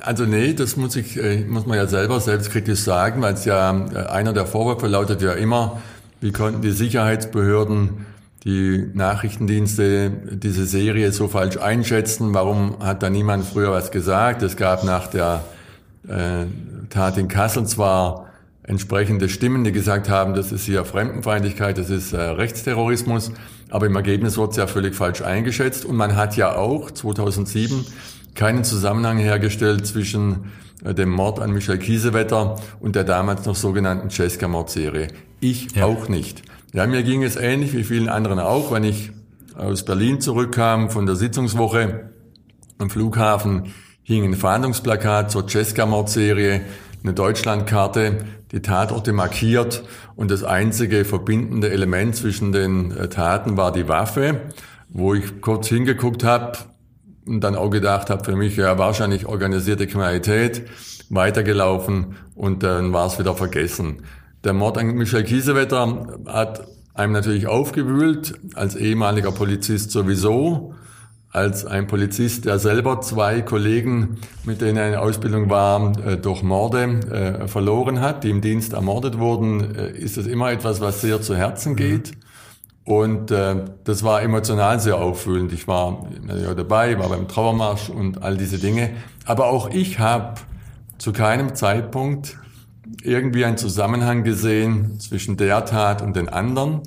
[0.00, 3.86] Also nee, das muss ich, äh, muss man ja selber selbstkritisch sagen, weil es ja
[3.92, 5.82] äh, einer der Vorwürfe lautet ja immer,
[6.20, 8.06] wie konnten die Sicherheitsbehörden
[8.44, 12.34] die Nachrichtendienste diese Serie so falsch einschätzen?
[12.34, 14.42] Warum hat da niemand früher was gesagt?
[14.42, 15.44] Es gab nach der
[16.08, 16.46] äh,
[16.90, 18.26] Tat in Kassel zwar
[18.62, 23.32] entsprechende Stimmen, die gesagt haben, das ist hier Fremdenfeindlichkeit, das ist äh, Rechtsterrorismus,
[23.68, 27.84] aber im Ergebnis wurde es ja völlig falsch eingeschätzt und man hat ja auch 2007
[28.34, 30.52] keinen Zusammenhang hergestellt zwischen
[30.84, 35.08] äh, dem Mord an Michael Kiesewetter und der damals noch sogenannten Cesca-Mordserie.
[35.40, 35.86] Ich Ja.
[35.86, 36.42] auch nicht.
[36.72, 39.12] Ja, mir ging es ähnlich wie vielen anderen auch, wenn ich
[39.56, 42.10] aus Berlin zurückkam von der Sitzungswoche
[42.78, 46.60] am Flughafen hing ein Fahndungsplakat zur Cesca-Mordserie,
[47.02, 49.84] eine Deutschlandkarte, die Tatorte markiert
[50.16, 54.42] und das einzige verbindende Element zwischen den äh, Taten war die Waffe,
[54.88, 56.58] wo ich kurz hingeguckt habe
[57.26, 60.62] und dann auch gedacht habe, für mich ja wahrscheinlich organisierte Kriminalität,
[61.10, 64.02] weitergelaufen und dann war es wieder vergessen.
[64.42, 70.74] Der Mord an Michael Kiesewetter hat einem natürlich aufgewühlt, als ehemaliger Polizist sowieso,
[71.30, 76.44] als ein Polizist, der selber zwei Kollegen, mit denen er in Ausbildung war, äh, durch
[76.44, 81.00] Morde äh, verloren hat, die im Dienst ermordet wurden, äh, ist es immer etwas, was
[81.00, 82.12] sehr zu Herzen geht.
[82.84, 85.52] Und äh, das war emotional sehr aufwühlend.
[85.52, 88.90] Ich war ja dabei, war beim Trauermarsch und all diese Dinge.
[89.24, 90.34] Aber auch ich habe
[90.98, 92.36] zu keinem Zeitpunkt
[93.02, 96.82] irgendwie einen Zusammenhang gesehen zwischen der Tat und den anderen.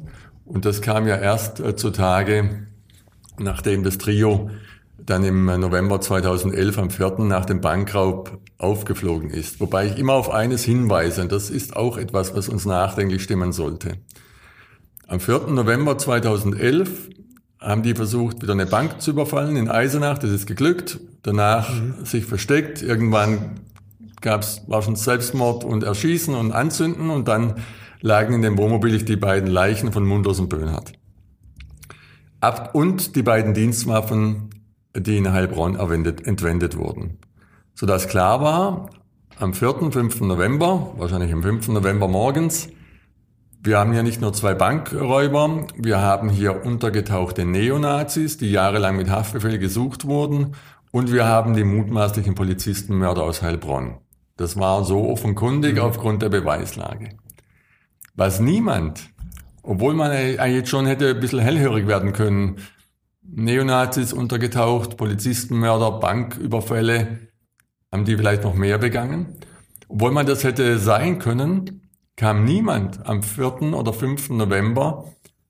[0.45, 2.67] Und das kam ja erst äh, zutage,
[3.39, 4.51] nachdem das Trio
[4.99, 7.15] dann im November 2011 am 4.
[7.19, 9.60] nach dem Bankraub aufgeflogen ist.
[9.60, 13.51] Wobei ich immer auf eines hinweise, und das ist auch etwas, was uns nachdenklich stimmen
[13.51, 13.97] sollte.
[15.10, 15.48] Am 4.
[15.48, 17.10] November 2011
[17.62, 20.17] haben die versucht, wieder eine Bank zu überfallen in Eisenach.
[20.17, 21.00] Das ist geglückt.
[21.24, 21.72] Danach
[22.04, 22.82] sich versteckt.
[22.82, 23.62] Irgendwann
[24.20, 27.56] gab's war schon Selbstmord und Erschießen und Anzünden und dann
[28.02, 30.91] lagen in dem Wohnmobil die beiden Leichen von Munders und Böhnhardt.
[32.41, 34.50] Ab und die beiden Dienstwaffen,
[34.93, 37.17] die in Heilbronn erwendet, entwendet wurden.
[37.76, 38.89] Sodass klar war,
[39.39, 40.20] am 4., 5.
[40.22, 41.70] November, wahrscheinlich am 5.
[41.70, 42.67] November morgens,
[43.67, 49.10] wir haben hier nicht nur zwei Bankräuber, wir haben hier untergetauchte Neonazis, die jahrelang mit
[49.10, 50.56] Haftbefehl gesucht wurden,
[50.91, 53.97] und wir haben die mutmaßlichen Polizistenmörder aus Heilbronn.
[54.38, 57.17] Das war so offenkundig aufgrund der Beweislage.
[58.15, 59.10] Was niemand,
[59.63, 62.60] obwohl man jetzt schon hätte ein bisschen hellhörig werden können,
[63.21, 67.19] Neonazis untergetaucht, Polizistenmörder, Banküberfälle,
[67.91, 69.36] haben die vielleicht noch mehr begangen?
[69.89, 71.87] Obwohl man das hätte sein können,
[72.17, 73.73] kam niemand am 4.
[73.73, 74.32] oder 5.
[74.32, 75.06] November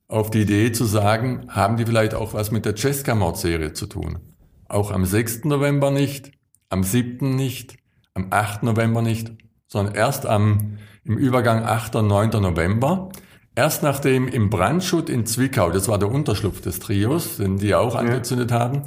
[0.10, 4.20] auf die Idee zu sagen, haben die vielleicht auch was mit der Cesca-Mordserie zu tun.
[4.68, 5.46] Auch am 6.
[5.46, 6.32] November nicht,
[6.70, 7.36] am 7.
[7.36, 7.78] nicht,
[8.14, 8.64] am 8.
[8.64, 9.32] November nicht,
[9.68, 11.96] sondern erst am, im Übergang 8.
[11.96, 12.30] und 9.
[12.42, 13.10] November,
[13.56, 17.96] erst nachdem im Brandschutt in Zwickau, das war der Unterschlupf des Trios, den die auch
[17.96, 18.84] angezündet haben,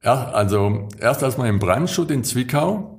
[0.00, 2.97] er, also erst als man im Brandschutt in Zwickau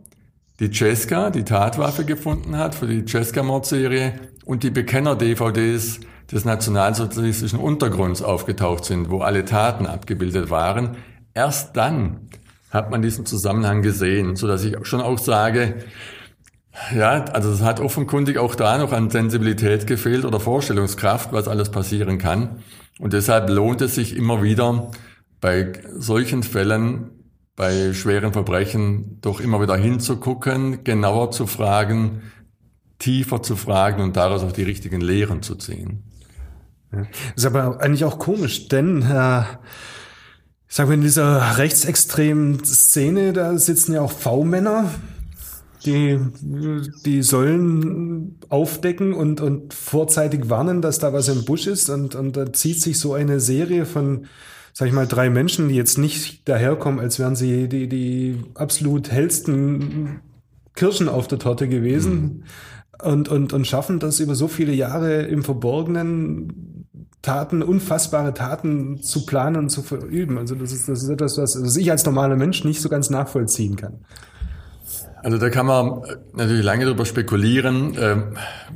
[0.60, 4.14] die Cesca, die Tatwaffe gefunden hat für die Cesca-Mordserie
[4.46, 10.98] und die Bekenner-DVDs des nationalsozialistischen Untergrunds aufgetaucht sind, wo alle Taten abgebildet waren.
[11.34, 12.30] Erst dann
[12.72, 15.76] hat man diesen Zusammenhang gesehen, so dass ich schon auch sage,
[16.96, 21.72] Ja, also es hat offenkundig auch da noch an Sensibilität gefehlt oder Vorstellungskraft, was alles
[21.72, 22.64] passieren kann.
[23.00, 24.92] Und deshalb lohnt es sich immer wieder
[25.42, 27.12] bei solchen Fällen,
[27.60, 32.22] bei schweren Verbrechen, doch immer wieder hinzugucken, genauer zu fragen,
[33.00, 36.04] tiefer zu fragen und daraus auch die richtigen Lehren zu ziehen.
[37.36, 39.42] Ist aber eigentlich auch komisch, denn äh,
[40.70, 44.90] ich sage mal, in dieser rechtsextremen Szene, da sitzen ja auch V-Männer,
[45.86, 46.18] die,
[47.06, 51.90] die sollen aufdecken und, und vorzeitig warnen, dass da was im Busch ist.
[51.90, 54.28] Und, und da zieht sich so eine Serie von,
[54.80, 59.12] sag ich mal, drei Menschen, die jetzt nicht daherkommen, als wären sie die, die absolut
[59.12, 60.22] hellsten
[60.74, 62.14] Kirschen auf der Torte gewesen.
[62.14, 62.44] Mhm.
[63.04, 66.88] Und, und, und schaffen das über so viele Jahre im Verborgenen
[67.22, 70.38] Taten, unfassbare Taten zu planen und zu verüben.
[70.38, 73.76] Also das ist, das ist etwas, was ich als normaler Mensch nicht so ganz nachvollziehen
[73.76, 74.06] kann.
[75.22, 78.16] Also da kann man natürlich lange darüber spekulieren, äh,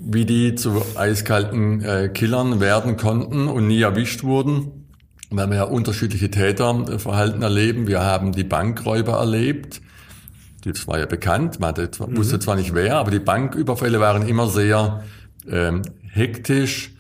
[0.02, 4.83] wie die zu eiskalten äh, Killern werden konnten und nie erwischt wurden,
[5.38, 7.88] weil wir ja unterschiedliche Täterverhalten erleben.
[7.88, 9.82] Wir haben die Bankräuber erlebt,
[10.66, 12.18] das war ja bekannt, man mhm.
[12.18, 15.04] wusste zwar nicht wer, aber die Banküberfälle waren immer sehr
[15.50, 16.92] ähm, hektisch,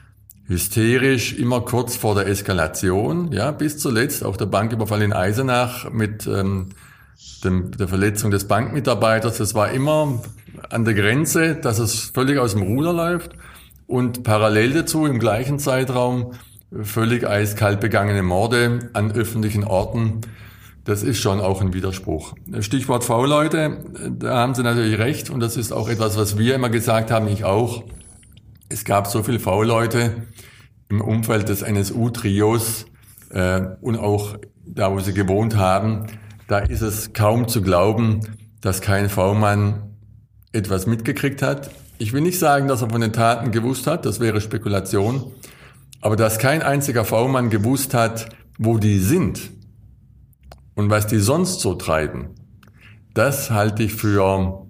[0.47, 6.27] hysterisch, immer kurz vor der Eskalation, ja, bis zuletzt auch der Banküberfall in Eisenach mit
[6.27, 6.69] ähm,
[7.43, 9.37] dem, der Verletzung des Bankmitarbeiters.
[9.37, 10.21] Das war immer
[10.69, 13.31] an der Grenze, dass es völlig aus dem Ruder läuft
[13.87, 16.33] und parallel dazu im gleichen Zeitraum
[16.81, 20.21] völlig eiskalt begangene Morde an öffentlichen Orten.
[20.85, 22.33] Das ist schon auch ein Widerspruch.
[22.59, 23.77] Stichwort V-Leute,
[24.17, 27.27] da haben Sie natürlich recht und das ist auch etwas, was wir immer gesagt haben,
[27.27, 27.83] ich auch.
[28.69, 30.27] Es gab so viele V-Leute
[30.89, 32.85] im Umfeld des NSU-Trios
[33.29, 36.07] äh, und auch da, wo sie gewohnt haben,
[36.47, 38.21] da ist es kaum zu glauben,
[38.61, 39.95] dass kein V-Mann
[40.51, 41.71] etwas mitgekriegt hat.
[41.97, 45.31] Ich will nicht sagen, dass er von den Taten gewusst hat, das wäre Spekulation,
[46.03, 49.51] aber dass kein einziger V-Mann gewusst hat, wo die sind
[50.75, 52.31] und was die sonst so treiben,
[53.13, 54.67] das halte ich für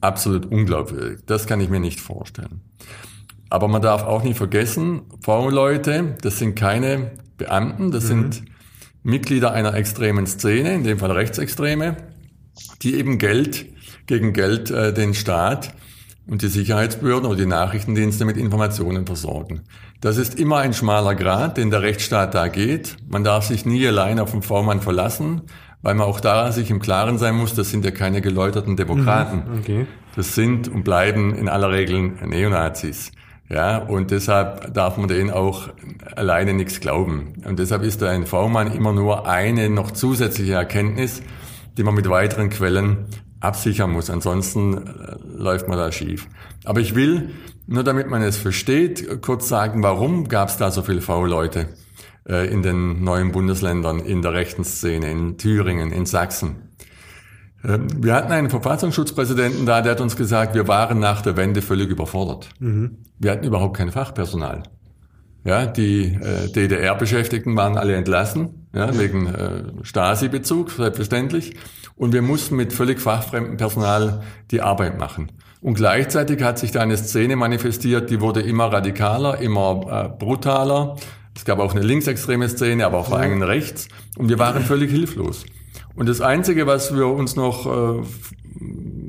[0.00, 1.24] absolut unglaubwürdig.
[1.26, 2.60] Das kann ich mir nicht vorstellen.
[3.50, 8.08] Aber man darf auch nicht vergessen, V-Leute, das sind keine Beamten, das mhm.
[8.08, 8.42] sind
[9.02, 11.96] Mitglieder einer extremen Szene, in dem Fall Rechtsextreme,
[12.82, 13.66] die eben Geld
[14.06, 15.74] gegen Geld äh, den Staat
[16.26, 19.62] und die Sicherheitsbehörden oder die Nachrichtendienste mit Informationen versorgen.
[20.00, 22.96] Das ist immer ein schmaler Grad, den der Rechtsstaat da geht.
[23.08, 25.42] Man darf sich nie allein auf den V-Mann verlassen,
[25.82, 29.44] weil man auch da sich im Klaren sein muss, das sind ja keine geläuterten Demokraten.
[29.48, 29.86] Mhm, okay.
[30.16, 33.12] Das sind und bleiben in aller Regel Neonazis.
[33.48, 35.68] Ja, und deshalb darf man denen auch
[36.16, 37.34] alleine nichts glauben.
[37.44, 41.22] Und deshalb ist da ein V-Mann immer nur eine noch zusätzliche Erkenntnis,
[41.78, 43.06] die man mit weiteren Quellen
[43.40, 44.10] absichern muss.
[44.10, 46.28] Ansonsten äh, läuft man da schief.
[46.64, 47.30] Aber ich will,
[47.66, 51.68] nur damit man es versteht, kurz sagen, warum gab es da so viele V-Leute
[52.28, 56.66] äh, in den neuen Bundesländern, in der rechten Szene, in Thüringen, in Sachsen.
[57.64, 61.62] Ähm, wir hatten einen Verfassungsschutzpräsidenten da, der hat uns gesagt, wir waren nach der Wende
[61.62, 62.48] völlig überfordert.
[62.58, 62.98] Mhm.
[63.18, 64.62] Wir hatten überhaupt kein Fachpersonal.
[65.46, 71.54] Ja, die äh, DDR-Beschäftigten waren alle entlassen, ja, wegen äh, Stasi-Bezug, selbstverständlich.
[71.94, 75.30] Und wir mussten mit völlig fachfremdem Personal die Arbeit machen.
[75.60, 80.96] Und gleichzeitig hat sich da eine Szene manifestiert, die wurde immer radikaler, immer äh, brutaler.
[81.36, 83.86] Es gab auch eine linksextreme Szene, aber auch vor allem rechts.
[84.18, 85.44] Und wir waren völlig hilflos.
[85.94, 88.02] Und das Einzige, was wir uns noch, äh,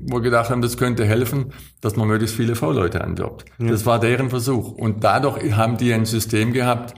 [0.10, 3.46] wo wir gedacht haben, das könnte helfen, dass man möglichst viele V-Leute anwirbt.
[3.60, 3.68] Ja.
[3.68, 4.72] Das war deren Versuch.
[4.72, 6.94] Und dadurch haben die ein System gehabt,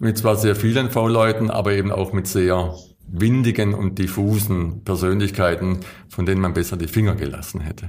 [0.00, 2.74] mit zwar sehr vielen V-Leuten, aber eben auch mit sehr
[3.08, 7.88] windigen und diffusen Persönlichkeiten, von denen man besser die Finger gelassen hätte.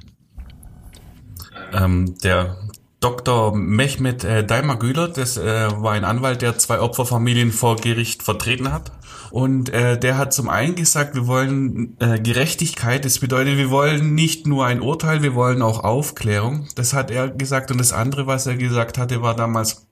[1.74, 2.58] Ähm, der
[3.00, 3.56] Dr.
[3.56, 8.92] Mehmet äh, Daimar-Güler, das äh, war ein Anwalt, der zwei Opferfamilien vor Gericht vertreten hat.
[9.32, 13.06] Und äh, der hat zum einen gesagt, wir wollen äh, Gerechtigkeit.
[13.06, 16.68] Das bedeutet, wir wollen nicht nur ein Urteil, wir wollen auch Aufklärung.
[16.76, 17.72] Das hat er gesagt.
[17.72, 19.88] Und das andere, was er gesagt hatte, war damals,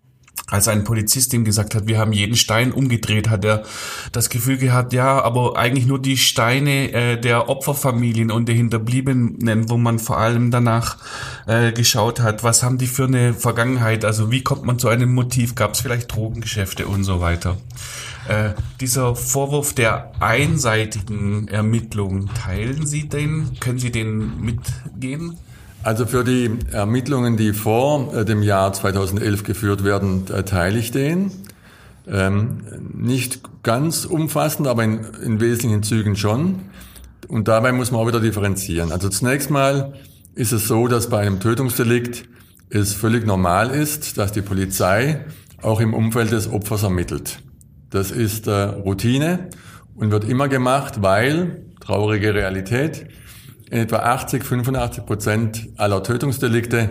[0.50, 3.64] als ein Polizist ihm gesagt hat, wir haben jeden Stein umgedreht, hat er
[4.14, 9.70] das Gefühl gehabt, ja, aber eigentlich nur die Steine äh, der Opferfamilien und der Hinterbliebenen,
[9.70, 10.98] wo man vor allem danach
[11.48, 15.14] äh, geschaut hat, was haben die für eine Vergangenheit, also wie kommt man zu einem
[15.14, 17.58] Motiv, gab es vielleicht Drogengeschäfte und so weiter.
[18.30, 23.58] Äh, dieser Vorwurf der einseitigen Ermittlung, teilen Sie den?
[23.60, 25.38] Können Sie den mitgehen?
[25.84, 30.92] Also für die Ermittlungen, die vor äh, dem Jahr 2011 geführt werden, äh, teile ich
[30.92, 31.32] den.
[32.08, 32.62] Ähm,
[32.94, 36.60] nicht ganz umfassend, aber in, in wesentlichen Zügen schon.
[37.28, 38.92] Und dabei muss man auch wieder differenzieren.
[38.92, 39.94] Also zunächst mal
[40.36, 42.26] ist es so, dass bei einem Tötungsdelikt
[42.70, 45.26] es völlig normal ist, dass die Polizei
[45.62, 47.40] auch im Umfeld des Opfers ermittelt.
[47.90, 49.50] Das ist äh, Routine
[49.96, 53.08] und wird immer gemacht, weil, traurige Realität,
[53.70, 56.90] etwa 80, 85 Prozent aller Tötungsdelikte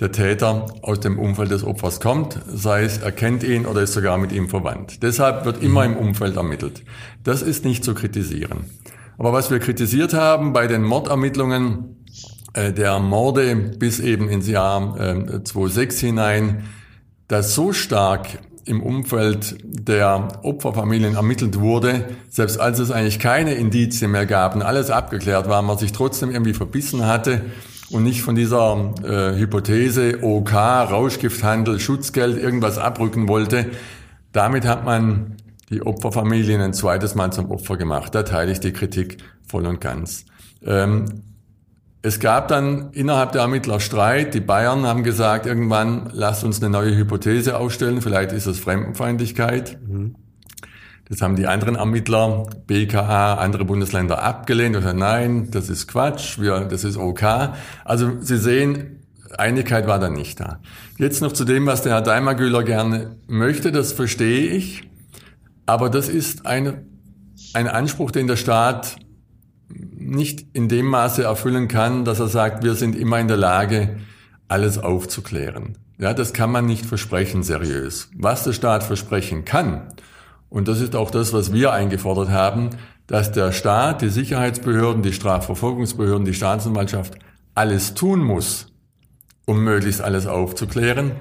[0.00, 3.92] der Täter aus dem Umfeld des Opfers kommt, sei es er kennt ihn oder ist
[3.92, 5.02] sogar mit ihm verwandt.
[5.02, 6.82] Deshalb wird immer im Umfeld ermittelt.
[7.22, 8.64] Das ist nicht zu kritisieren.
[9.18, 12.04] Aber was wir kritisiert haben bei den Mordermittlungen
[12.54, 16.64] äh, der Morde bis eben ins Jahr äh, 2006 hinein,
[17.28, 24.10] dass so stark im Umfeld der Opferfamilien ermittelt wurde, selbst als es eigentlich keine Indizien
[24.10, 27.42] mehr gab und alles abgeklärt war, man sich trotzdem irgendwie verbissen hatte
[27.90, 33.66] und nicht von dieser äh, Hypothese OK, Rauschgifthandel, Schutzgeld, irgendwas abrücken wollte.
[34.32, 35.36] Damit hat man
[35.70, 38.14] die Opferfamilien ein zweites Mal zum Opfer gemacht.
[38.14, 40.24] Da teile ich die Kritik voll und ganz.
[40.64, 41.06] Ähm,
[42.04, 44.34] es gab dann innerhalb der Ermittler Streit.
[44.34, 48.02] Die Bayern haben gesagt, irgendwann lasst uns eine neue Hypothese aufstellen.
[48.02, 49.78] Vielleicht ist es Fremdenfeindlichkeit.
[49.88, 50.14] Mhm.
[51.08, 56.38] Das haben die anderen Ermittler, BKA, andere Bundesländer abgelehnt und gesagt, nein, das ist Quatsch,
[56.38, 57.22] wir, das ist OK.
[57.86, 59.02] Also Sie sehen,
[59.38, 60.60] Einigkeit war da nicht da.
[60.98, 64.82] Jetzt noch zu dem, was der Herr Daimagüler gerne möchte, das verstehe ich.
[65.64, 66.84] Aber das ist eine,
[67.54, 68.96] ein Anspruch, den der Staat
[70.04, 73.96] nicht in dem Maße erfüllen kann, dass er sagt, wir sind immer in der Lage,
[74.48, 75.78] alles aufzuklären.
[75.98, 78.10] Ja, das kann man nicht versprechen seriös.
[78.16, 79.94] Was der Staat versprechen kann,
[80.50, 82.70] und das ist auch das, was wir eingefordert haben,
[83.06, 87.18] dass der Staat, die Sicherheitsbehörden, die Strafverfolgungsbehörden, die Staatsanwaltschaft
[87.54, 88.68] alles tun muss,
[89.46, 91.12] um möglichst alles aufzuklären.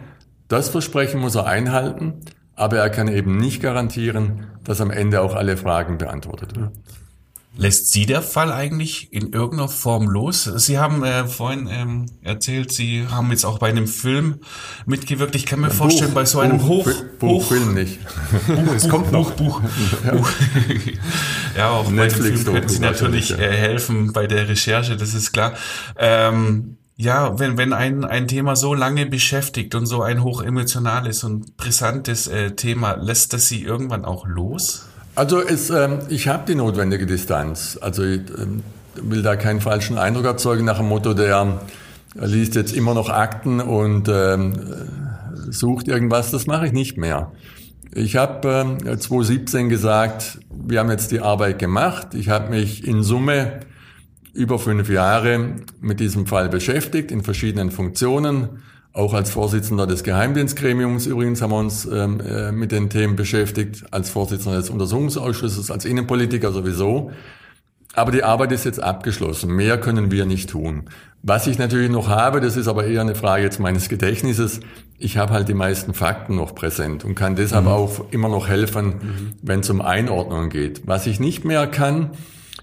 [0.47, 2.21] Das Versprechen muss er einhalten,
[2.55, 6.83] aber er kann eben nicht garantieren, dass am Ende auch alle Fragen beantwortet werden.
[7.55, 10.43] Lässt Sie der Fall eigentlich in irgendeiner Form los?
[10.43, 14.39] Sie haben äh, vorhin ähm, erzählt, Sie haben jetzt auch bei einem Film
[14.87, 15.35] mitgewirkt.
[15.35, 17.99] Ich kann mir ja, vorstellen, Buch, bei so einem Buch, Hoch, Buch, Hoch Film nicht.
[18.47, 19.31] Buch, es kommt noch.
[19.31, 19.69] Buch, Buch,
[20.03, 20.11] ja.
[20.15, 20.31] Buch.
[21.57, 23.37] ja, auch Netflix bei dem Film können Sie natürlich ja.
[23.37, 25.53] äh, helfen bei der Recherche, das ist klar.
[25.95, 31.55] Ähm, ja, wenn, wenn ein, ein Thema so lange beschäftigt und so ein hochemotionales und
[31.57, 34.87] brisantes äh, Thema, lässt das Sie irgendwann auch los?
[35.15, 37.77] Also es, ähm, ich habe die notwendige Distanz.
[37.79, 38.63] Also ich ähm,
[38.95, 41.61] will da keinen falschen Eindruck erzeugen nach dem Motto, der
[42.15, 44.53] liest jetzt immer noch Akten und ähm,
[45.49, 46.31] sucht irgendwas.
[46.31, 47.31] Das mache ich nicht mehr.
[47.93, 52.15] Ich habe ähm, 2017 gesagt, wir haben jetzt die Arbeit gemacht.
[52.15, 53.59] Ich habe mich in Summe
[54.33, 61.07] über fünf Jahre mit diesem Fall beschäftigt, in verschiedenen Funktionen auch als Vorsitzender des Geheimdienstgremiums
[61.07, 65.85] übrigens haben wir uns ähm, äh, mit den Themen beschäftigt, als Vorsitzender des Untersuchungsausschusses, als
[65.85, 67.11] Innenpolitiker sowieso.
[67.95, 69.51] Aber die Arbeit ist jetzt abgeschlossen.
[69.55, 70.89] Mehr können wir nicht tun.
[71.21, 74.59] Was ich natürlich noch habe, das ist aber eher eine Frage jetzt meines Gedächtnisses.
[74.97, 77.71] Ich habe halt die meisten Fakten noch präsent und kann deshalb mhm.
[77.71, 79.31] auch immer noch helfen, mhm.
[79.41, 80.85] wenn es um Einordnung geht.
[80.85, 82.11] Was ich nicht mehr kann,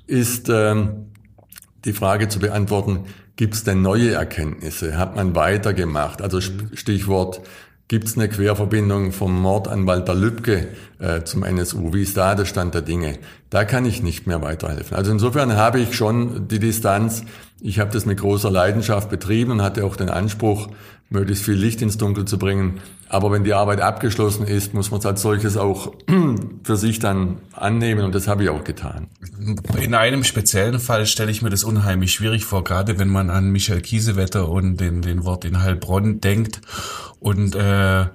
[0.07, 1.07] ist ähm,
[1.85, 3.05] die Frage zu beantworten,
[3.41, 4.99] Gibt es denn neue Erkenntnisse?
[4.99, 6.21] Hat man weitergemacht?
[6.21, 7.41] Also Stichwort,
[7.89, 10.69] gibt es eine Querverbindung vom Mord an Walter Lübcke
[11.01, 11.93] äh, zum NSU?
[11.93, 13.19] Wie ist da der Stand der Dinge?
[13.49, 14.97] Da kann ich nicht mehr weiterhelfen.
[14.97, 17.25] Also insofern habe ich schon die Distanz.
[17.61, 20.69] Ich habe das mit großer Leidenschaft betrieben und hatte auch den Anspruch,
[21.11, 22.81] möglichst viel Licht ins Dunkel zu bringen.
[23.09, 25.93] Aber wenn die Arbeit abgeschlossen ist, muss man es als solches auch
[26.63, 29.09] für sich dann annehmen und das habe ich auch getan.
[29.77, 33.51] In einem speziellen Fall stelle ich mir das unheimlich schwierig vor, gerade wenn man an
[33.51, 36.61] Michael Kiesewetter und den, den Wort in Heilbronn denkt
[37.19, 38.07] und äh,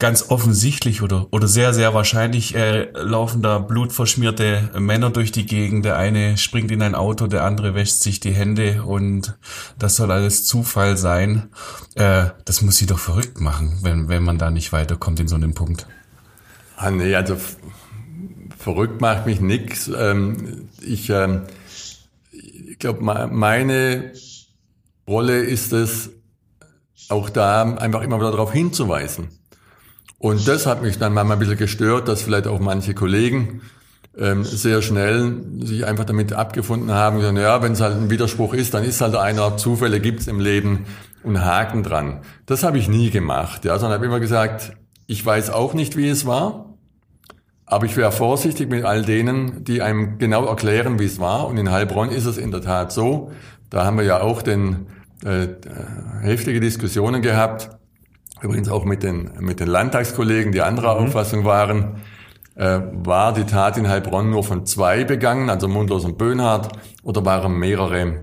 [0.00, 5.84] ganz offensichtlich oder, oder sehr, sehr wahrscheinlich äh, laufen da blutverschmierte Männer durch die Gegend.
[5.84, 9.38] Der eine springt in ein Auto, der andere wäscht sich die Hände und
[9.78, 11.50] das soll alles Zufall sein.
[11.94, 15.36] Äh, das muss sie doch verrückt machen, wenn, wenn man da nicht weiterkommt in so
[15.36, 15.86] einem Punkt.
[16.76, 17.36] Ah, nee, also
[18.58, 19.88] verrückt macht mich nix.
[19.94, 21.42] Ähm, ich ähm,
[22.32, 24.12] ich glaube, meine
[25.06, 26.10] Rolle ist es,
[27.10, 29.39] auch da einfach immer wieder darauf hinzuweisen
[30.20, 33.62] und das hat mich dann manchmal ein bisschen gestört, dass vielleicht auch manche Kollegen
[34.18, 38.52] ähm, sehr schnell sich einfach damit abgefunden haben, gesagt, ja, wenn es halt ein Widerspruch
[38.52, 40.84] ist, dann ist halt einer, Zufälle gibt's im Leben
[41.22, 42.20] und Haken dran.
[42.44, 44.74] Das habe ich nie gemacht, ja, sondern habe immer gesagt,
[45.06, 46.74] ich weiß auch nicht, wie es war,
[47.64, 51.46] aber ich wäre vorsichtig mit all denen, die einem genau erklären, wie es war.
[51.46, 53.32] Und in Heilbronn ist es in der Tat so.
[53.70, 54.86] Da haben wir ja auch den,
[55.24, 55.48] äh,
[56.20, 57.70] heftige Diskussionen gehabt
[58.42, 61.06] übrigens auch mit den, mit den Landtagskollegen, die anderer mhm.
[61.06, 62.02] Auffassung waren,
[62.54, 66.68] äh, war die Tat in Heilbronn nur von zwei begangen, also Mundlos und Böhnhardt,
[67.02, 68.20] oder waren mehrere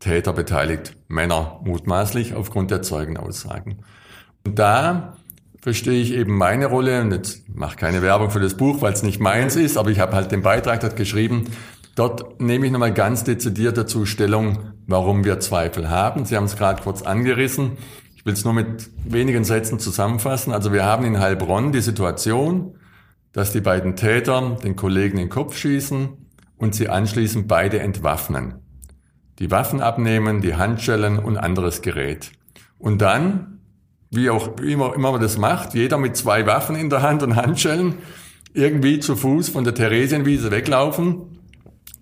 [0.00, 3.84] Täter beteiligt, Männer mutmaßlich aufgrund der Zeugenaussagen.
[4.46, 5.16] Und da
[5.60, 9.02] verstehe ich eben meine Rolle, und jetzt mache keine Werbung für das Buch, weil es
[9.02, 11.46] nicht meins ist, aber ich habe halt den Beitrag dort geschrieben.
[11.96, 16.24] Dort nehme ich nochmal ganz dezidiert dazu Stellung, warum wir Zweifel haben.
[16.24, 17.72] Sie haben es gerade kurz angerissen.
[18.20, 20.52] Ich will es nur mit wenigen Sätzen zusammenfassen.
[20.52, 22.74] Also wir haben in Heilbronn die Situation,
[23.32, 26.10] dass die beiden Täter den Kollegen in den Kopf schießen
[26.58, 28.56] und sie anschließend beide entwaffnen.
[29.38, 32.32] Die Waffen abnehmen, die Handschellen und anderes Gerät.
[32.78, 33.60] Und dann
[34.10, 37.36] wie auch immer, immer man das macht, jeder mit zwei Waffen in der Hand und
[37.36, 37.94] Handschellen,
[38.52, 41.38] irgendwie zu Fuß von der Theresienwiese weglaufen,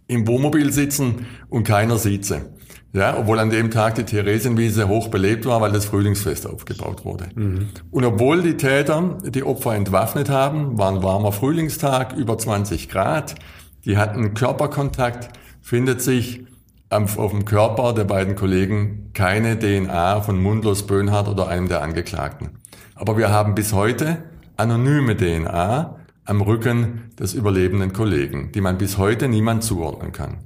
[0.08, 2.40] im Wohnmobil sitzen und keiner sieht sie.
[2.92, 7.28] Ja, obwohl an dem Tag die Theresienwiese hoch belebt war, weil das Frühlingsfest aufgebaut wurde.
[7.34, 7.68] Mhm.
[7.90, 13.34] Und obwohl die Täter die Opfer entwaffnet haben, war ein warmer Frühlingstag, über 20 Grad,
[13.84, 15.28] die hatten Körperkontakt,
[15.60, 16.46] findet sich
[16.90, 22.60] auf dem Körper der beiden Kollegen keine DNA von Mundlos Böhnhardt oder einem der Angeklagten.
[22.94, 24.18] Aber wir haben bis heute
[24.56, 30.38] anonyme DNA am Rücken des überlebenden Kollegen, die man bis heute niemand zuordnen kann.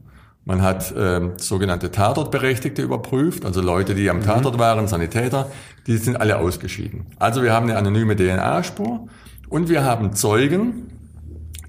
[0.45, 4.25] Man hat äh, sogenannte Tatortberechtigte überprüft, also Leute, die am mhm.
[4.25, 5.51] Tatort waren, Sanitäter,
[5.87, 7.07] die sind alle ausgeschieden.
[7.19, 9.07] Also wir haben eine anonyme DNA-Spur
[9.49, 10.89] und wir haben Zeugen,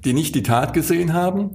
[0.03, 1.51] die nicht die Tat gesehen haben,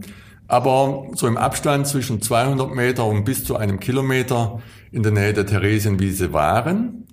[0.46, 4.60] aber so im Abstand zwischen 200 Meter und bis zu einem Kilometer
[4.92, 7.04] in der Nähe der Theresienwiese waren.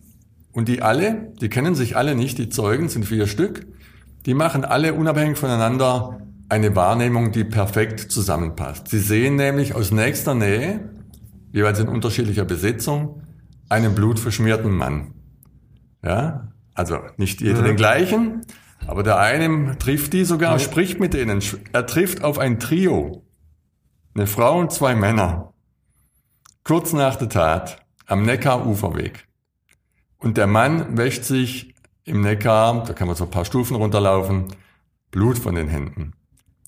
[0.53, 3.67] Und die alle, die kennen sich alle nicht, die Zeugen sind vier Stück,
[4.25, 8.87] die machen alle unabhängig voneinander eine Wahrnehmung, die perfekt zusammenpasst.
[8.87, 10.89] Sie sehen nämlich aus nächster Nähe,
[11.51, 13.23] jeweils in unterschiedlicher Besetzung,
[13.69, 15.13] einen blutverschmierten Mann.
[16.03, 17.65] Ja, also nicht jeder ja.
[17.65, 18.41] den gleichen,
[18.85, 20.59] aber der eine trifft die sogar, ja.
[20.59, 21.41] spricht mit denen.
[21.73, 23.23] Er trifft auf ein Trio.
[24.13, 25.53] Eine Frau und zwei Männer.
[26.63, 29.27] Kurz nach der Tat am Neckar-Uferweg.
[30.17, 34.45] Und der Mann wäscht sich im Neckar, da kann man so ein paar Stufen runterlaufen,
[35.11, 36.13] Blut von den Händen.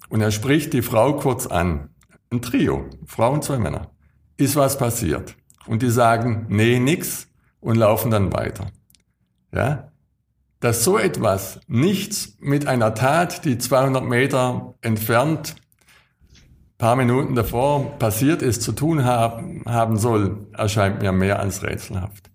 [0.09, 1.89] Und er spricht die Frau kurz an.
[2.31, 3.91] Ein Trio, Frau und zwei Männer.
[4.37, 5.35] Ist was passiert?
[5.65, 7.27] Und die sagen, nee, nix
[7.59, 8.67] und laufen dann weiter.
[9.51, 9.91] Ja?
[10.59, 15.55] Dass so etwas nichts mit einer Tat, die 200 Meter entfernt
[16.77, 22.29] paar Minuten davor passiert ist, zu tun haben, haben soll, erscheint mir mehr als rätselhaft.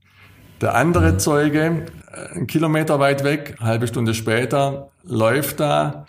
[0.61, 1.17] Der andere.
[1.19, 6.07] Zeuge, äh, ein Kilometer weit weg, halbe Stunde später, läuft da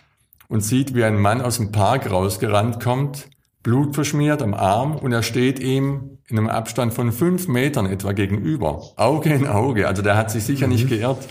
[0.48, 3.28] und sieht, wie ein Mann aus dem Park rausgerannt kommt,
[3.62, 8.82] blutverschmiert am Arm und er steht ihm in einem Abstand von fünf Metern etwa gegenüber,
[8.96, 9.88] Auge in Auge.
[9.88, 10.72] Also der hat sich sicher mhm.
[10.74, 11.26] nicht geirrt.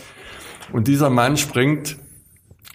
[0.72, 1.98] Und dieser Mann springt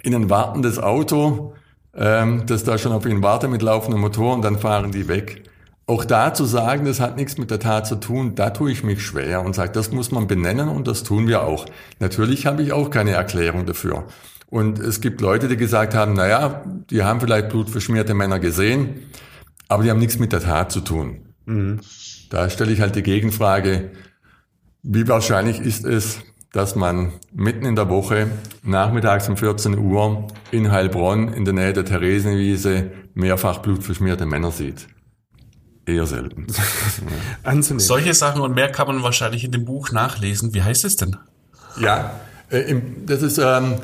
[0.03, 1.55] in ein wartendes Auto,
[1.95, 5.43] ähm, das da schon auf ihn wartet mit laufendem Motor und dann fahren die weg.
[5.87, 8.85] Auch da zu sagen, das hat nichts mit der Tat zu tun, da tue ich
[8.85, 11.65] mich schwer und sage, das muss man benennen und das tun wir auch.
[11.99, 14.05] Natürlich habe ich auch keine Erklärung dafür.
[14.51, 19.11] Und es gibt Leute, die gesagt haben, naja, die haben vielleicht blutverschmierte Männer gesehen,
[19.69, 21.21] aber die haben nichts mit der Tat zu tun.
[21.45, 21.81] Mhm.
[22.31, 23.91] Da stelle ich halt die Gegenfrage,
[24.83, 26.21] wie wahrscheinlich ist es,
[26.53, 28.29] dass man mitten in der Woche
[28.63, 34.89] nachmittags um 14 Uhr in Heilbronn in der Nähe der Theresienwiese mehrfach blutverschmierte Männer sieht.
[35.85, 36.47] Eher selten.
[37.43, 37.81] Anzunehmen.
[37.81, 40.55] Solche Sachen und mehr kann man wahrscheinlich in dem Buch nachlesen.
[40.55, 41.17] Wie heißt es denn?
[41.81, 42.19] Ja,
[42.51, 43.77] äh, das ist ähm,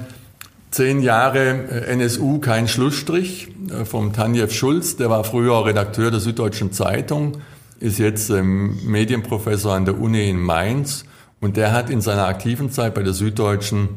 [0.75, 4.97] zehn Jahre äh, NSU, kein Schlussstrich, äh, vom Tanjev Schulz.
[4.97, 7.39] Der war früher Redakteur der Süddeutschen Zeitung,
[7.79, 11.05] ist jetzt ähm, Medienprofessor an der Uni in Mainz
[11.41, 13.89] und der hat in seiner aktiven Zeit bei der Süddeutschen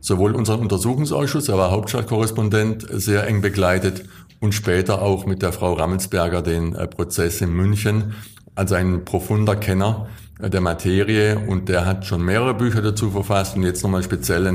[0.00, 4.04] sowohl unseren Untersuchungsausschuss, er war Hauptstadtkorrespondent, sehr eng begleitet
[4.40, 8.14] und später auch mit der Frau Rammelsberger den äh, Prozess in München,
[8.54, 10.08] also ein profunder Kenner
[10.40, 14.46] der Materie und der hat schon mehrere Bücher dazu verfasst und jetzt nochmal speziell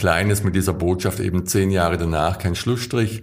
[0.00, 3.20] ein kleines mit dieser Botschaft eben zehn Jahre danach, kein Schlussstrich,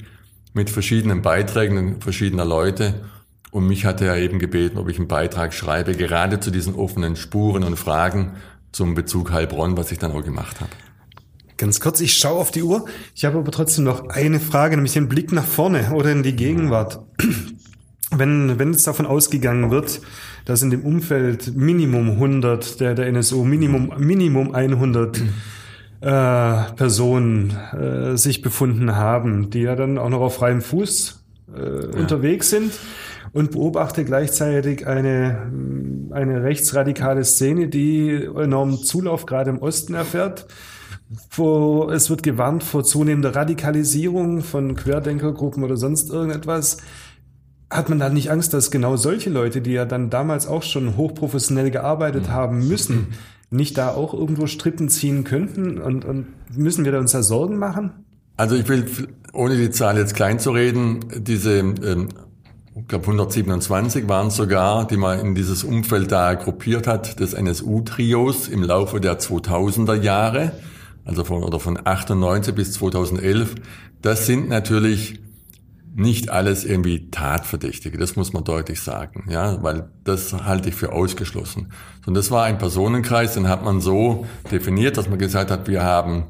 [0.53, 3.01] mit verschiedenen Beiträgen verschiedener Leute
[3.49, 7.15] und mich hatte er eben gebeten, ob ich einen Beitrag schreibe, gerade zu diesen offenen
[7.15, 8.33] Spuren und Fragen
[8.71, 10.69] zum Bezug Heilbronn, was ich dann auch gemacht habe.
[11.57, 12.85] Ganz kurz, ich schaue auf die Uhr.
[13.15, 16.35] Ich habe aber trotzdem noch eine Frage, nämlich den Blick nach vorne oder in die
[16.35, 16.99] Gegenwart.
[18.11, 19.99] Wenn, wenn es davon ausgegangen wird,
[20.45, 25.19] dass in dem Umfeld Minimum 100 der, der NSO, Minimum, Minimum 100
[26.01, 31.23] äh, Personen äh, sich befunden haben, die ja dann auch noch auf freiem Fuß
[31.55, 31.99] äh, ja.
[31.99, 32.71] unterwegs sind,
[33.33, 35.51] und beobachte gleichzeitig eine,
[36.11, 40.47] eine rechtsradikale Szene, die enormen Zulauf gerade im Osten erfährt.
[41.31, 46.77] Wo es wird gewarnt vor zunehmender Radikalisierung von Querdenkergruppen oder sonst irgendetwas.
[47.69, 50.97] hat man da nicht Angst, dass genau solche Leute, die ja dann damals auch schon
[50.97, 53.13] hochprofessionell gearbeitet haben müssen,
[53.49, 55.79] nicht da auch irgendwo Strippen ziehen könnten?
[55.79, 57.91] Und, und müssen wir da uns da Sorgen machen?
[58.37, 58.85] Also ich will,
[59.33, 62.09] ohne die Zahl jetzt klein zu reden, diese, ähm,
[62.75, 68.47] ich glaube 127 waren sogar, die man in dieses Umfeld da gruppiert hat, des NSU-Trios
[68.47, 70.51] im Laufe der 2000er Jahre,
[71.03, 73.55] also von, oder von 98 bis 2011.
[74.03, 75.19] Das sind natürlich
[75.97, 80.93] nicht alles irgendwie Tatverdächtige, das muss man deutlich sagen, ja, weil das halte ich für
[80.93, 81.71] ausgeschlossen.
[82.05, 85.83] Und das war ein Personenkreis, den hat man so definiert, dass man gesagt hat, wir
[85.83, 86.25] haben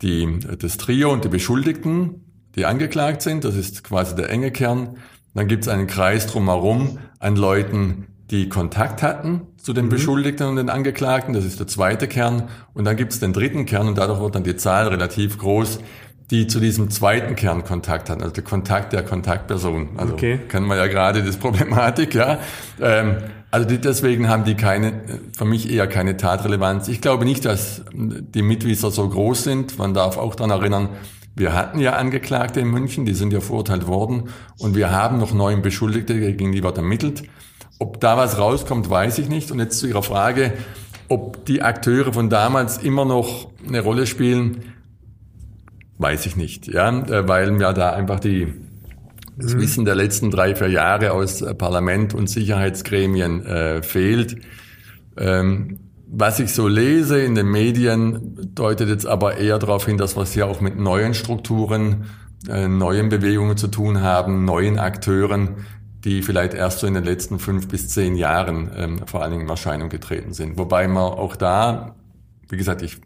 [0.00, 2.24] die, das Trio und die Beschuldigten,
[2.56, 4.96] die angeklagt sind, das ist quasi der enge Kern.
[5.34, 9.90] Dann gibt es einen Kreis drumherum an Leuten, die Kontakt hatten zu den mhm.
[9.90, 12.48] Beschuldigten und den Angeklagten, das ist der zweite Kern.
[12.72, 15.80] Und dann gibt es den dritten Kern und dadurch wird dann die Zahl relativ groß,
[16.32, 19.90] die zu diesem zweiten Kern Kontakt hatten, also der Kontakt der Kontaktperson.
[19.98, 20.40] Also okay.
[20.48, 22.38] kennen wir ja gerade das Problematik, ja.
[22.80, 23.18] Ähm,
[23.50, 25.02] also die, deswegen haben die keine,
[25.36, 26.88] für mich eher keine Tatrelevanz.
[26.88, 29.78] Ich glaube nicht, dass die Mitwisser so groß sind.
[29.78, 30.88] Man darf auch daran erinnern,
[31.34, 35.34] wir hatten ja Angeklagte in München, die sind ja verurteilt worden und wir haben noch
[35.34, 37.24] neun Beschuldigte, gegen die wird ermittelt.
[37.78, 39.50] Ob da was rauskommt, weiß ich nicht.
[39.50, 40.52] Und jetzt zu Ihrer Frage,
[41.08, 44.72] ob die Akteure von damals immer noch eine Rolle spielen.
[46.02, 48.52] Weiß ich nicht, ja, äh, weil mir da einfach die,
[49.36, 49.60] das mhm.
[49.60, 54.36] Wissen der letzten drei, vier Jahre aus äh, Parlament und Sicherheitsgremien äh, fehlt.
[55.16, 55.78] Ähm,
[56.08, 60.24] was ich so lese in den Medien, deutet jetzt aber eher darauf hin, dass wir
[60.24, 62.06] es ja auch mit neuen Strukturen,
[62.48, 65.66] äh, neuen Bewegungen zu tun haben, neuen Akteuren,
[66.04, 69.44] die vielleicht erst so in den letzten fünf bis zehn Jahren ähm, vor allen Dingen
[69.44, 70.58] in Erscheinung getreten sind.
[70.58, 71.94] Wobei man auch da,
[72.48, 73.00] wie gesagt, ich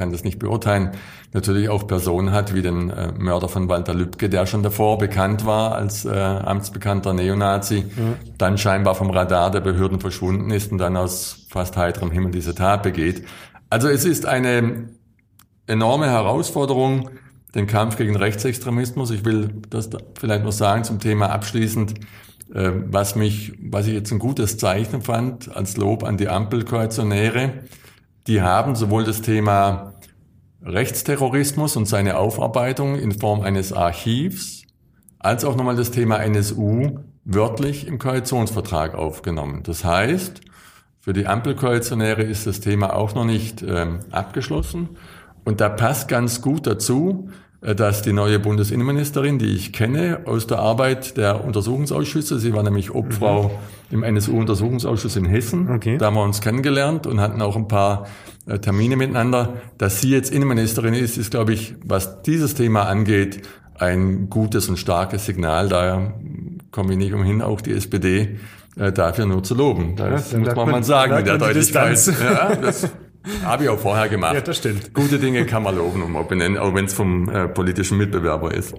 [0.00, 0.92] kann das nicht beurteilen,
[1.34, 5.44] natürlich auch Personen hat, wie den äh, Mörder von Walter Lübcke, der schon davor bekannt
[5.44, 8.14] war als äh, amtsbekannter Neonazi, mhm.
[8.38, 12.54] dann scheinbar vom Radar der Behörden verschwunden ist und dann aus fast heiterem Himmel diese
[12.54, 13.26] Tat begeht.
[13.68, 14.88] Also es ist eine
[15.66, 17.10] enorme Herausforderung,
[17.54, 19.10] den Kampf gegen Rechtsextremismus.
[19.10, 21.92] Ich will das vielleicht noch sagen zum Thema abschließend,
[22.54, 27.52] äh, was mich, was ich jetzt ein gutes Zeichen fand als Lob an die Ampelkoalitionäre.
[28.26, 29.94] Die haben sowohl das Thema
[30.62, 34.62] Rechtsterrorismus und seine Aufarbeitung in Form eines Archivs,
[35.18, 39.62] als auch nochmal das Thema NSU wörtlich im Koalitionsvertrag aufgenommen.
[39.62, 40.40] Das heißt,
[40.98, 44.90] für die Ampelkoalitionäre ist das Thema auch noch nicht ähm, abgeschlossen.
[45.44, 47.30] Und da passt ganz gut dazu,
[47.60, 52.94] dass die neue Bundesinnenministerin, die ich kenne aus der Arbeit der Untersuchungsausschüsse, sie war nämlich
[52.94, 53.48] Obfrau
[53.90, 54.02] mhm.
[54.02, 55.98] im NSU-Untersuchungsausschuss in Hessen, okay.
[55.98, 58.06] da haben wir uns kennengelernt und hatten auch ein paar
[58.46, 59.54] äh, Termine miteinander.
[59.76, 63.42] Dass sie jetzt Innenministerin ist, ist, glaube ich, was dieses Thema angeht,
[63.78, 65.68] ein gutes und starkes Signal.
[65.68, 66.14] Daher
[66.70, 68.38] komme ich nicht umhin, auch die SPD
[68.76, 69.96] äh, dafür nur zu loben.
[69.96, 72.06] Das ja, muss man mal sagen mit der Deutlichkeit.
[72.06, 72.88] Ja, das
[73.44, 74.34] habe ich auch vorher gemacht.
[74.34, 74.94] Ja, das stimmt.
[74.94, 78.74] Gute Dinge kann man loben und benennen, auch wenn es vom äh, politischen Mitbewerber ist.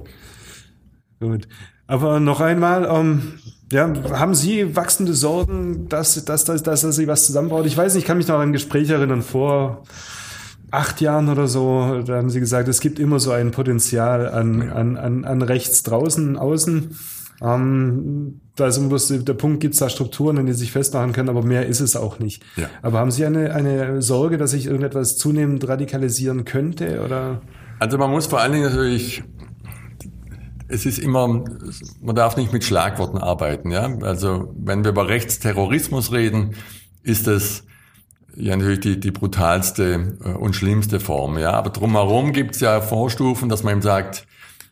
[1.20, 1.48] Gut.
[1.88, 3.34] Aber noch einmal, ähm,
[3.72, 7.66] ja, haben Sie wachsende Sorgen, dass, dass, dass, dass, dass Sie was zusammenbaut?
[7.66, 9.84] Ich weiß nicht, ich kann mich noch an ein Gespräch erinnern vor
[10.72, 14.70] acht Jahren oder so, da haben Sie gesagt, es gibt immer so ein Potenzial an,
[14.72, 16.98] an, an, an rechts draußen, außen.
[17.42, 21.14] Ähm, da ist immer bloß der Punkt, gibt es da Strukturen, in sie sich festmachen
[21.14, 22.44] können, aber mehr ist es auch nicht.
[22.56, 22.70] Ja.
[22.82, 27.04] Aber haben Sie eine, eine Sorge, dass sich irgendetwas zunehmend radikalisieren könnte?
[27.04, 27.42] Oder?
[27.80, 29.24] Also man muss vor allen Dingen natürlich,
[30.68, 31.44] es ist immer,
[32.02, 33.72] man darf nicht mit Schlagworten arbeiten.
[33.72, 33.90] Ja?
[34.02, 36.52] Also wenn wir über Rechtsterrorismus reden,
[37.02, 37.64] ist es
[38.36, 41.40] ja natürlich die, die brutalste äh, und schlimmste Form.
[41.40, 41.54] Ja?
[41.54, 44.28] Aber drumherum gibt es ja Vorstufen, dass man eben sagt,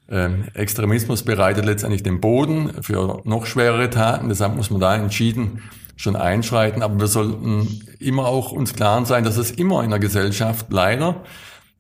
[0.10, 4.30] ähm, Extremismus bereitet letztendlich den Boden für noch schwerere Taten.
[4.30, 5.62] Deshalb muss man da entschieden
[5.96, 6.82] schon einschreiten.
[6.82, 11.24] Aber wir sollten immer auch uns klar sein, dass es immer in der Gesellschaft leider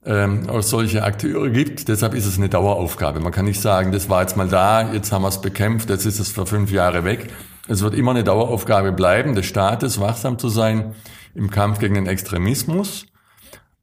[0.05, 1.87] ähm, solche Akteure gibt.
[1.87, 3.19] Deshalb ist es eine Daueraufgabe.
[3.19, 6.05] Man kann nicht sagen, das war jetzt mal da, jetzt haben wir es bekämpft, jetzt
[6.05, 7.29] ist es für fünf Jahre weg.
[7.67, 10.95] Es wird immer eine Daueraufgabe bleiben, des Staates wachsam zu sein
[11.35, 13.05] im Kampf gegen den Extremismus.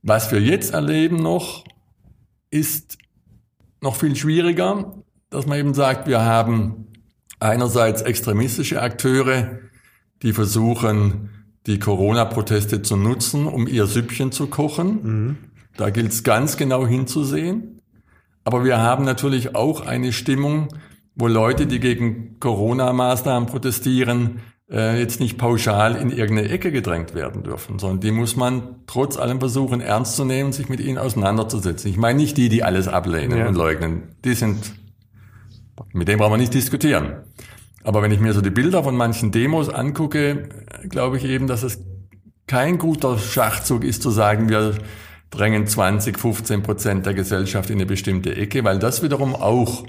[0.02, 1.64] Was wir jetzt erleben noch,
[2.50, 2.98] ist
[3.80, 4.94] noch viel schwieriger,
[5.30, 6.86] dass man eben sagt, wir haben
[7.40, 9.58] einerseits extremistische Akteure,
[10.22, 11.30] die versuchen,
[11.66, 14.88] die Corona-Proteste zu nutzen, um ihr Süppchen zu kochen.
[15.02, 15.36] Mhm.
[15.76, 17.82] Da gilt es ganz genau hinzusehen.
[18.44, 20.68] Aber wir haben natürlich auch eine Stimmung,
[21.16, 24.40] wo Leute, die gegen Corona-Maßnahmen protestieren,
[24.70, 29.16] äh, jetzt nicht pauschal in irgendeine Ecke gedrängt werden dürfen, sondern die muss man trotz
[29.16, 31.90] allem versuchen ernst zu nehmen, sich mit ihnen auseinanderzusetzen.
[31.90, 33.48] Ich meine nicht die, die alles ablehnen ja.
[33.48, 34.14] und leugnen.
[34.24, 34.74] Die sind,
[35.92, 37.24] mit denen brauchen wir nicht diskutieren.
[37.84, 40.48] Aber wenn ich mir so die Bilder von manchen Demos angucke,
[40.88, 41.84] glaube ich eben, dass es
[42.48, 44.74] kein guter Schachzug ist zu sagen, wir
[45.30, 49.84] drängen 20, 15 Prozent der Gesellschaft in eine bestimmte Ecke, weil das wiederum auch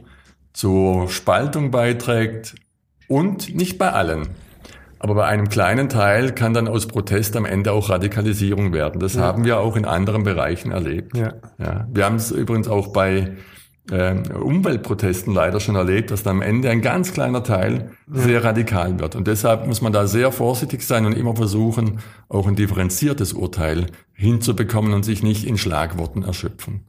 [0.53, 2.55] zur Spaltung beiträgt
[3.07, 4.29] und nicht bei allen.
[4.99, 8.99] Aber bei einem kleinen Teil kann dann aus Protest am Ende auch Radikalisierung werden.
[8.99, 9.21] Das ja.
[9.21, 11.15] haben wir auch in anderen Bereichen erlebt.
[11.15, 11.33] Ja.
[11.57, 11.87] Ja.
[11.91, 13.35] Wir haben es übrigens auch bei
[13.91, 18.21] äh, Umweltprotesten leider schon erlebt, dass dann am Ende ein ganz kleiner Teil ja.
[18.21, 19.15] sehr radikal wird.
[19.15, 23.87] Und deshalb muss man da sehr vorsichtig sein und immer versuchen, auch ein differenziertes Urteil
[24.13, 26.81] hinzubekommen und sich nicht in Schlagworten erschöpfen.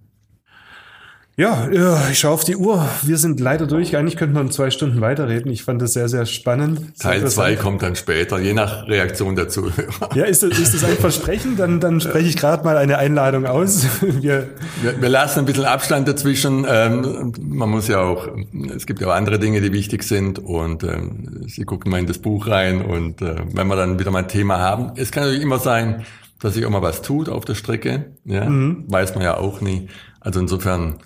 [1.39, 1.69] Ja,
[2.11, 2.85] ich schaue auf die Uhr.
[3.03, 3.97] Wir sind leider durch.
[3.97, 5.53] Eigentlich könnten wir zwei Stunden weiterreden.
[5.53, 6.99] Ich fand das sehr, sehr spannend.
[6.99, 10.17] Teil zwei kommt dann später, je nach Reaktion Zuhörer.
[10.17, 11.57] Ja, ist das, ist das ein Versprechen?
[11.57, 13.87] Dann, dann spreche ich gerade mal eine Einladung aus.
[14.19, 14.49] Wir,
[14.83, 16.67] wir, wir, lassen ein bisschen Abstand dazwischen.
[16.69, 18.27] Ähm, man muss ja auch,
[18.75, 20.41] es gibt ja auch andere Dinge, die wichtig sind.
[20.41, 22.85] Und ähm, Sie gucken mal in das Buch rein.
[22.85, 26.05] Und äh, wenn wir dann wieder mal ein Thema haben, es kann natürlich immer sein,
[26.41, 28.07] dass sich auch mal was tut auf der Strecke.
[28.25, 28.85] Ja, mhm.
[28.89, 29.89] weiß man ja auch nie.
[30.21, 30.97] Also insofern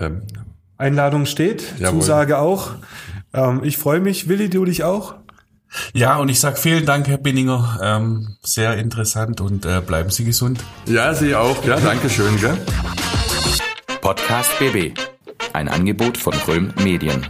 [0.00, 0.22] ähm,
[0.78, 2.00] Einladung steht, jawohl.
[2.00, 2.72] Zusage auch.
[3.32, 4.28] Ähm, ich freue mich.
[4.28, 5.14] Willi, du dich auch?
[5.94, 7.78] Ja, und ich sag vielen Dank, Herr Binninger.
[7.82, 10.62] Ähm, sehr interessant und äh, bleiben Sie gesund.
[10.86, 11.64] Ja, Sie auch.
[11.64, 12.36] Ja, danke schön.
[12.38, 12.58] Gell?
[14.00, 14.98] Podcast BB.
[15.52, 17.26] Ein Angebot von Röhm Medien.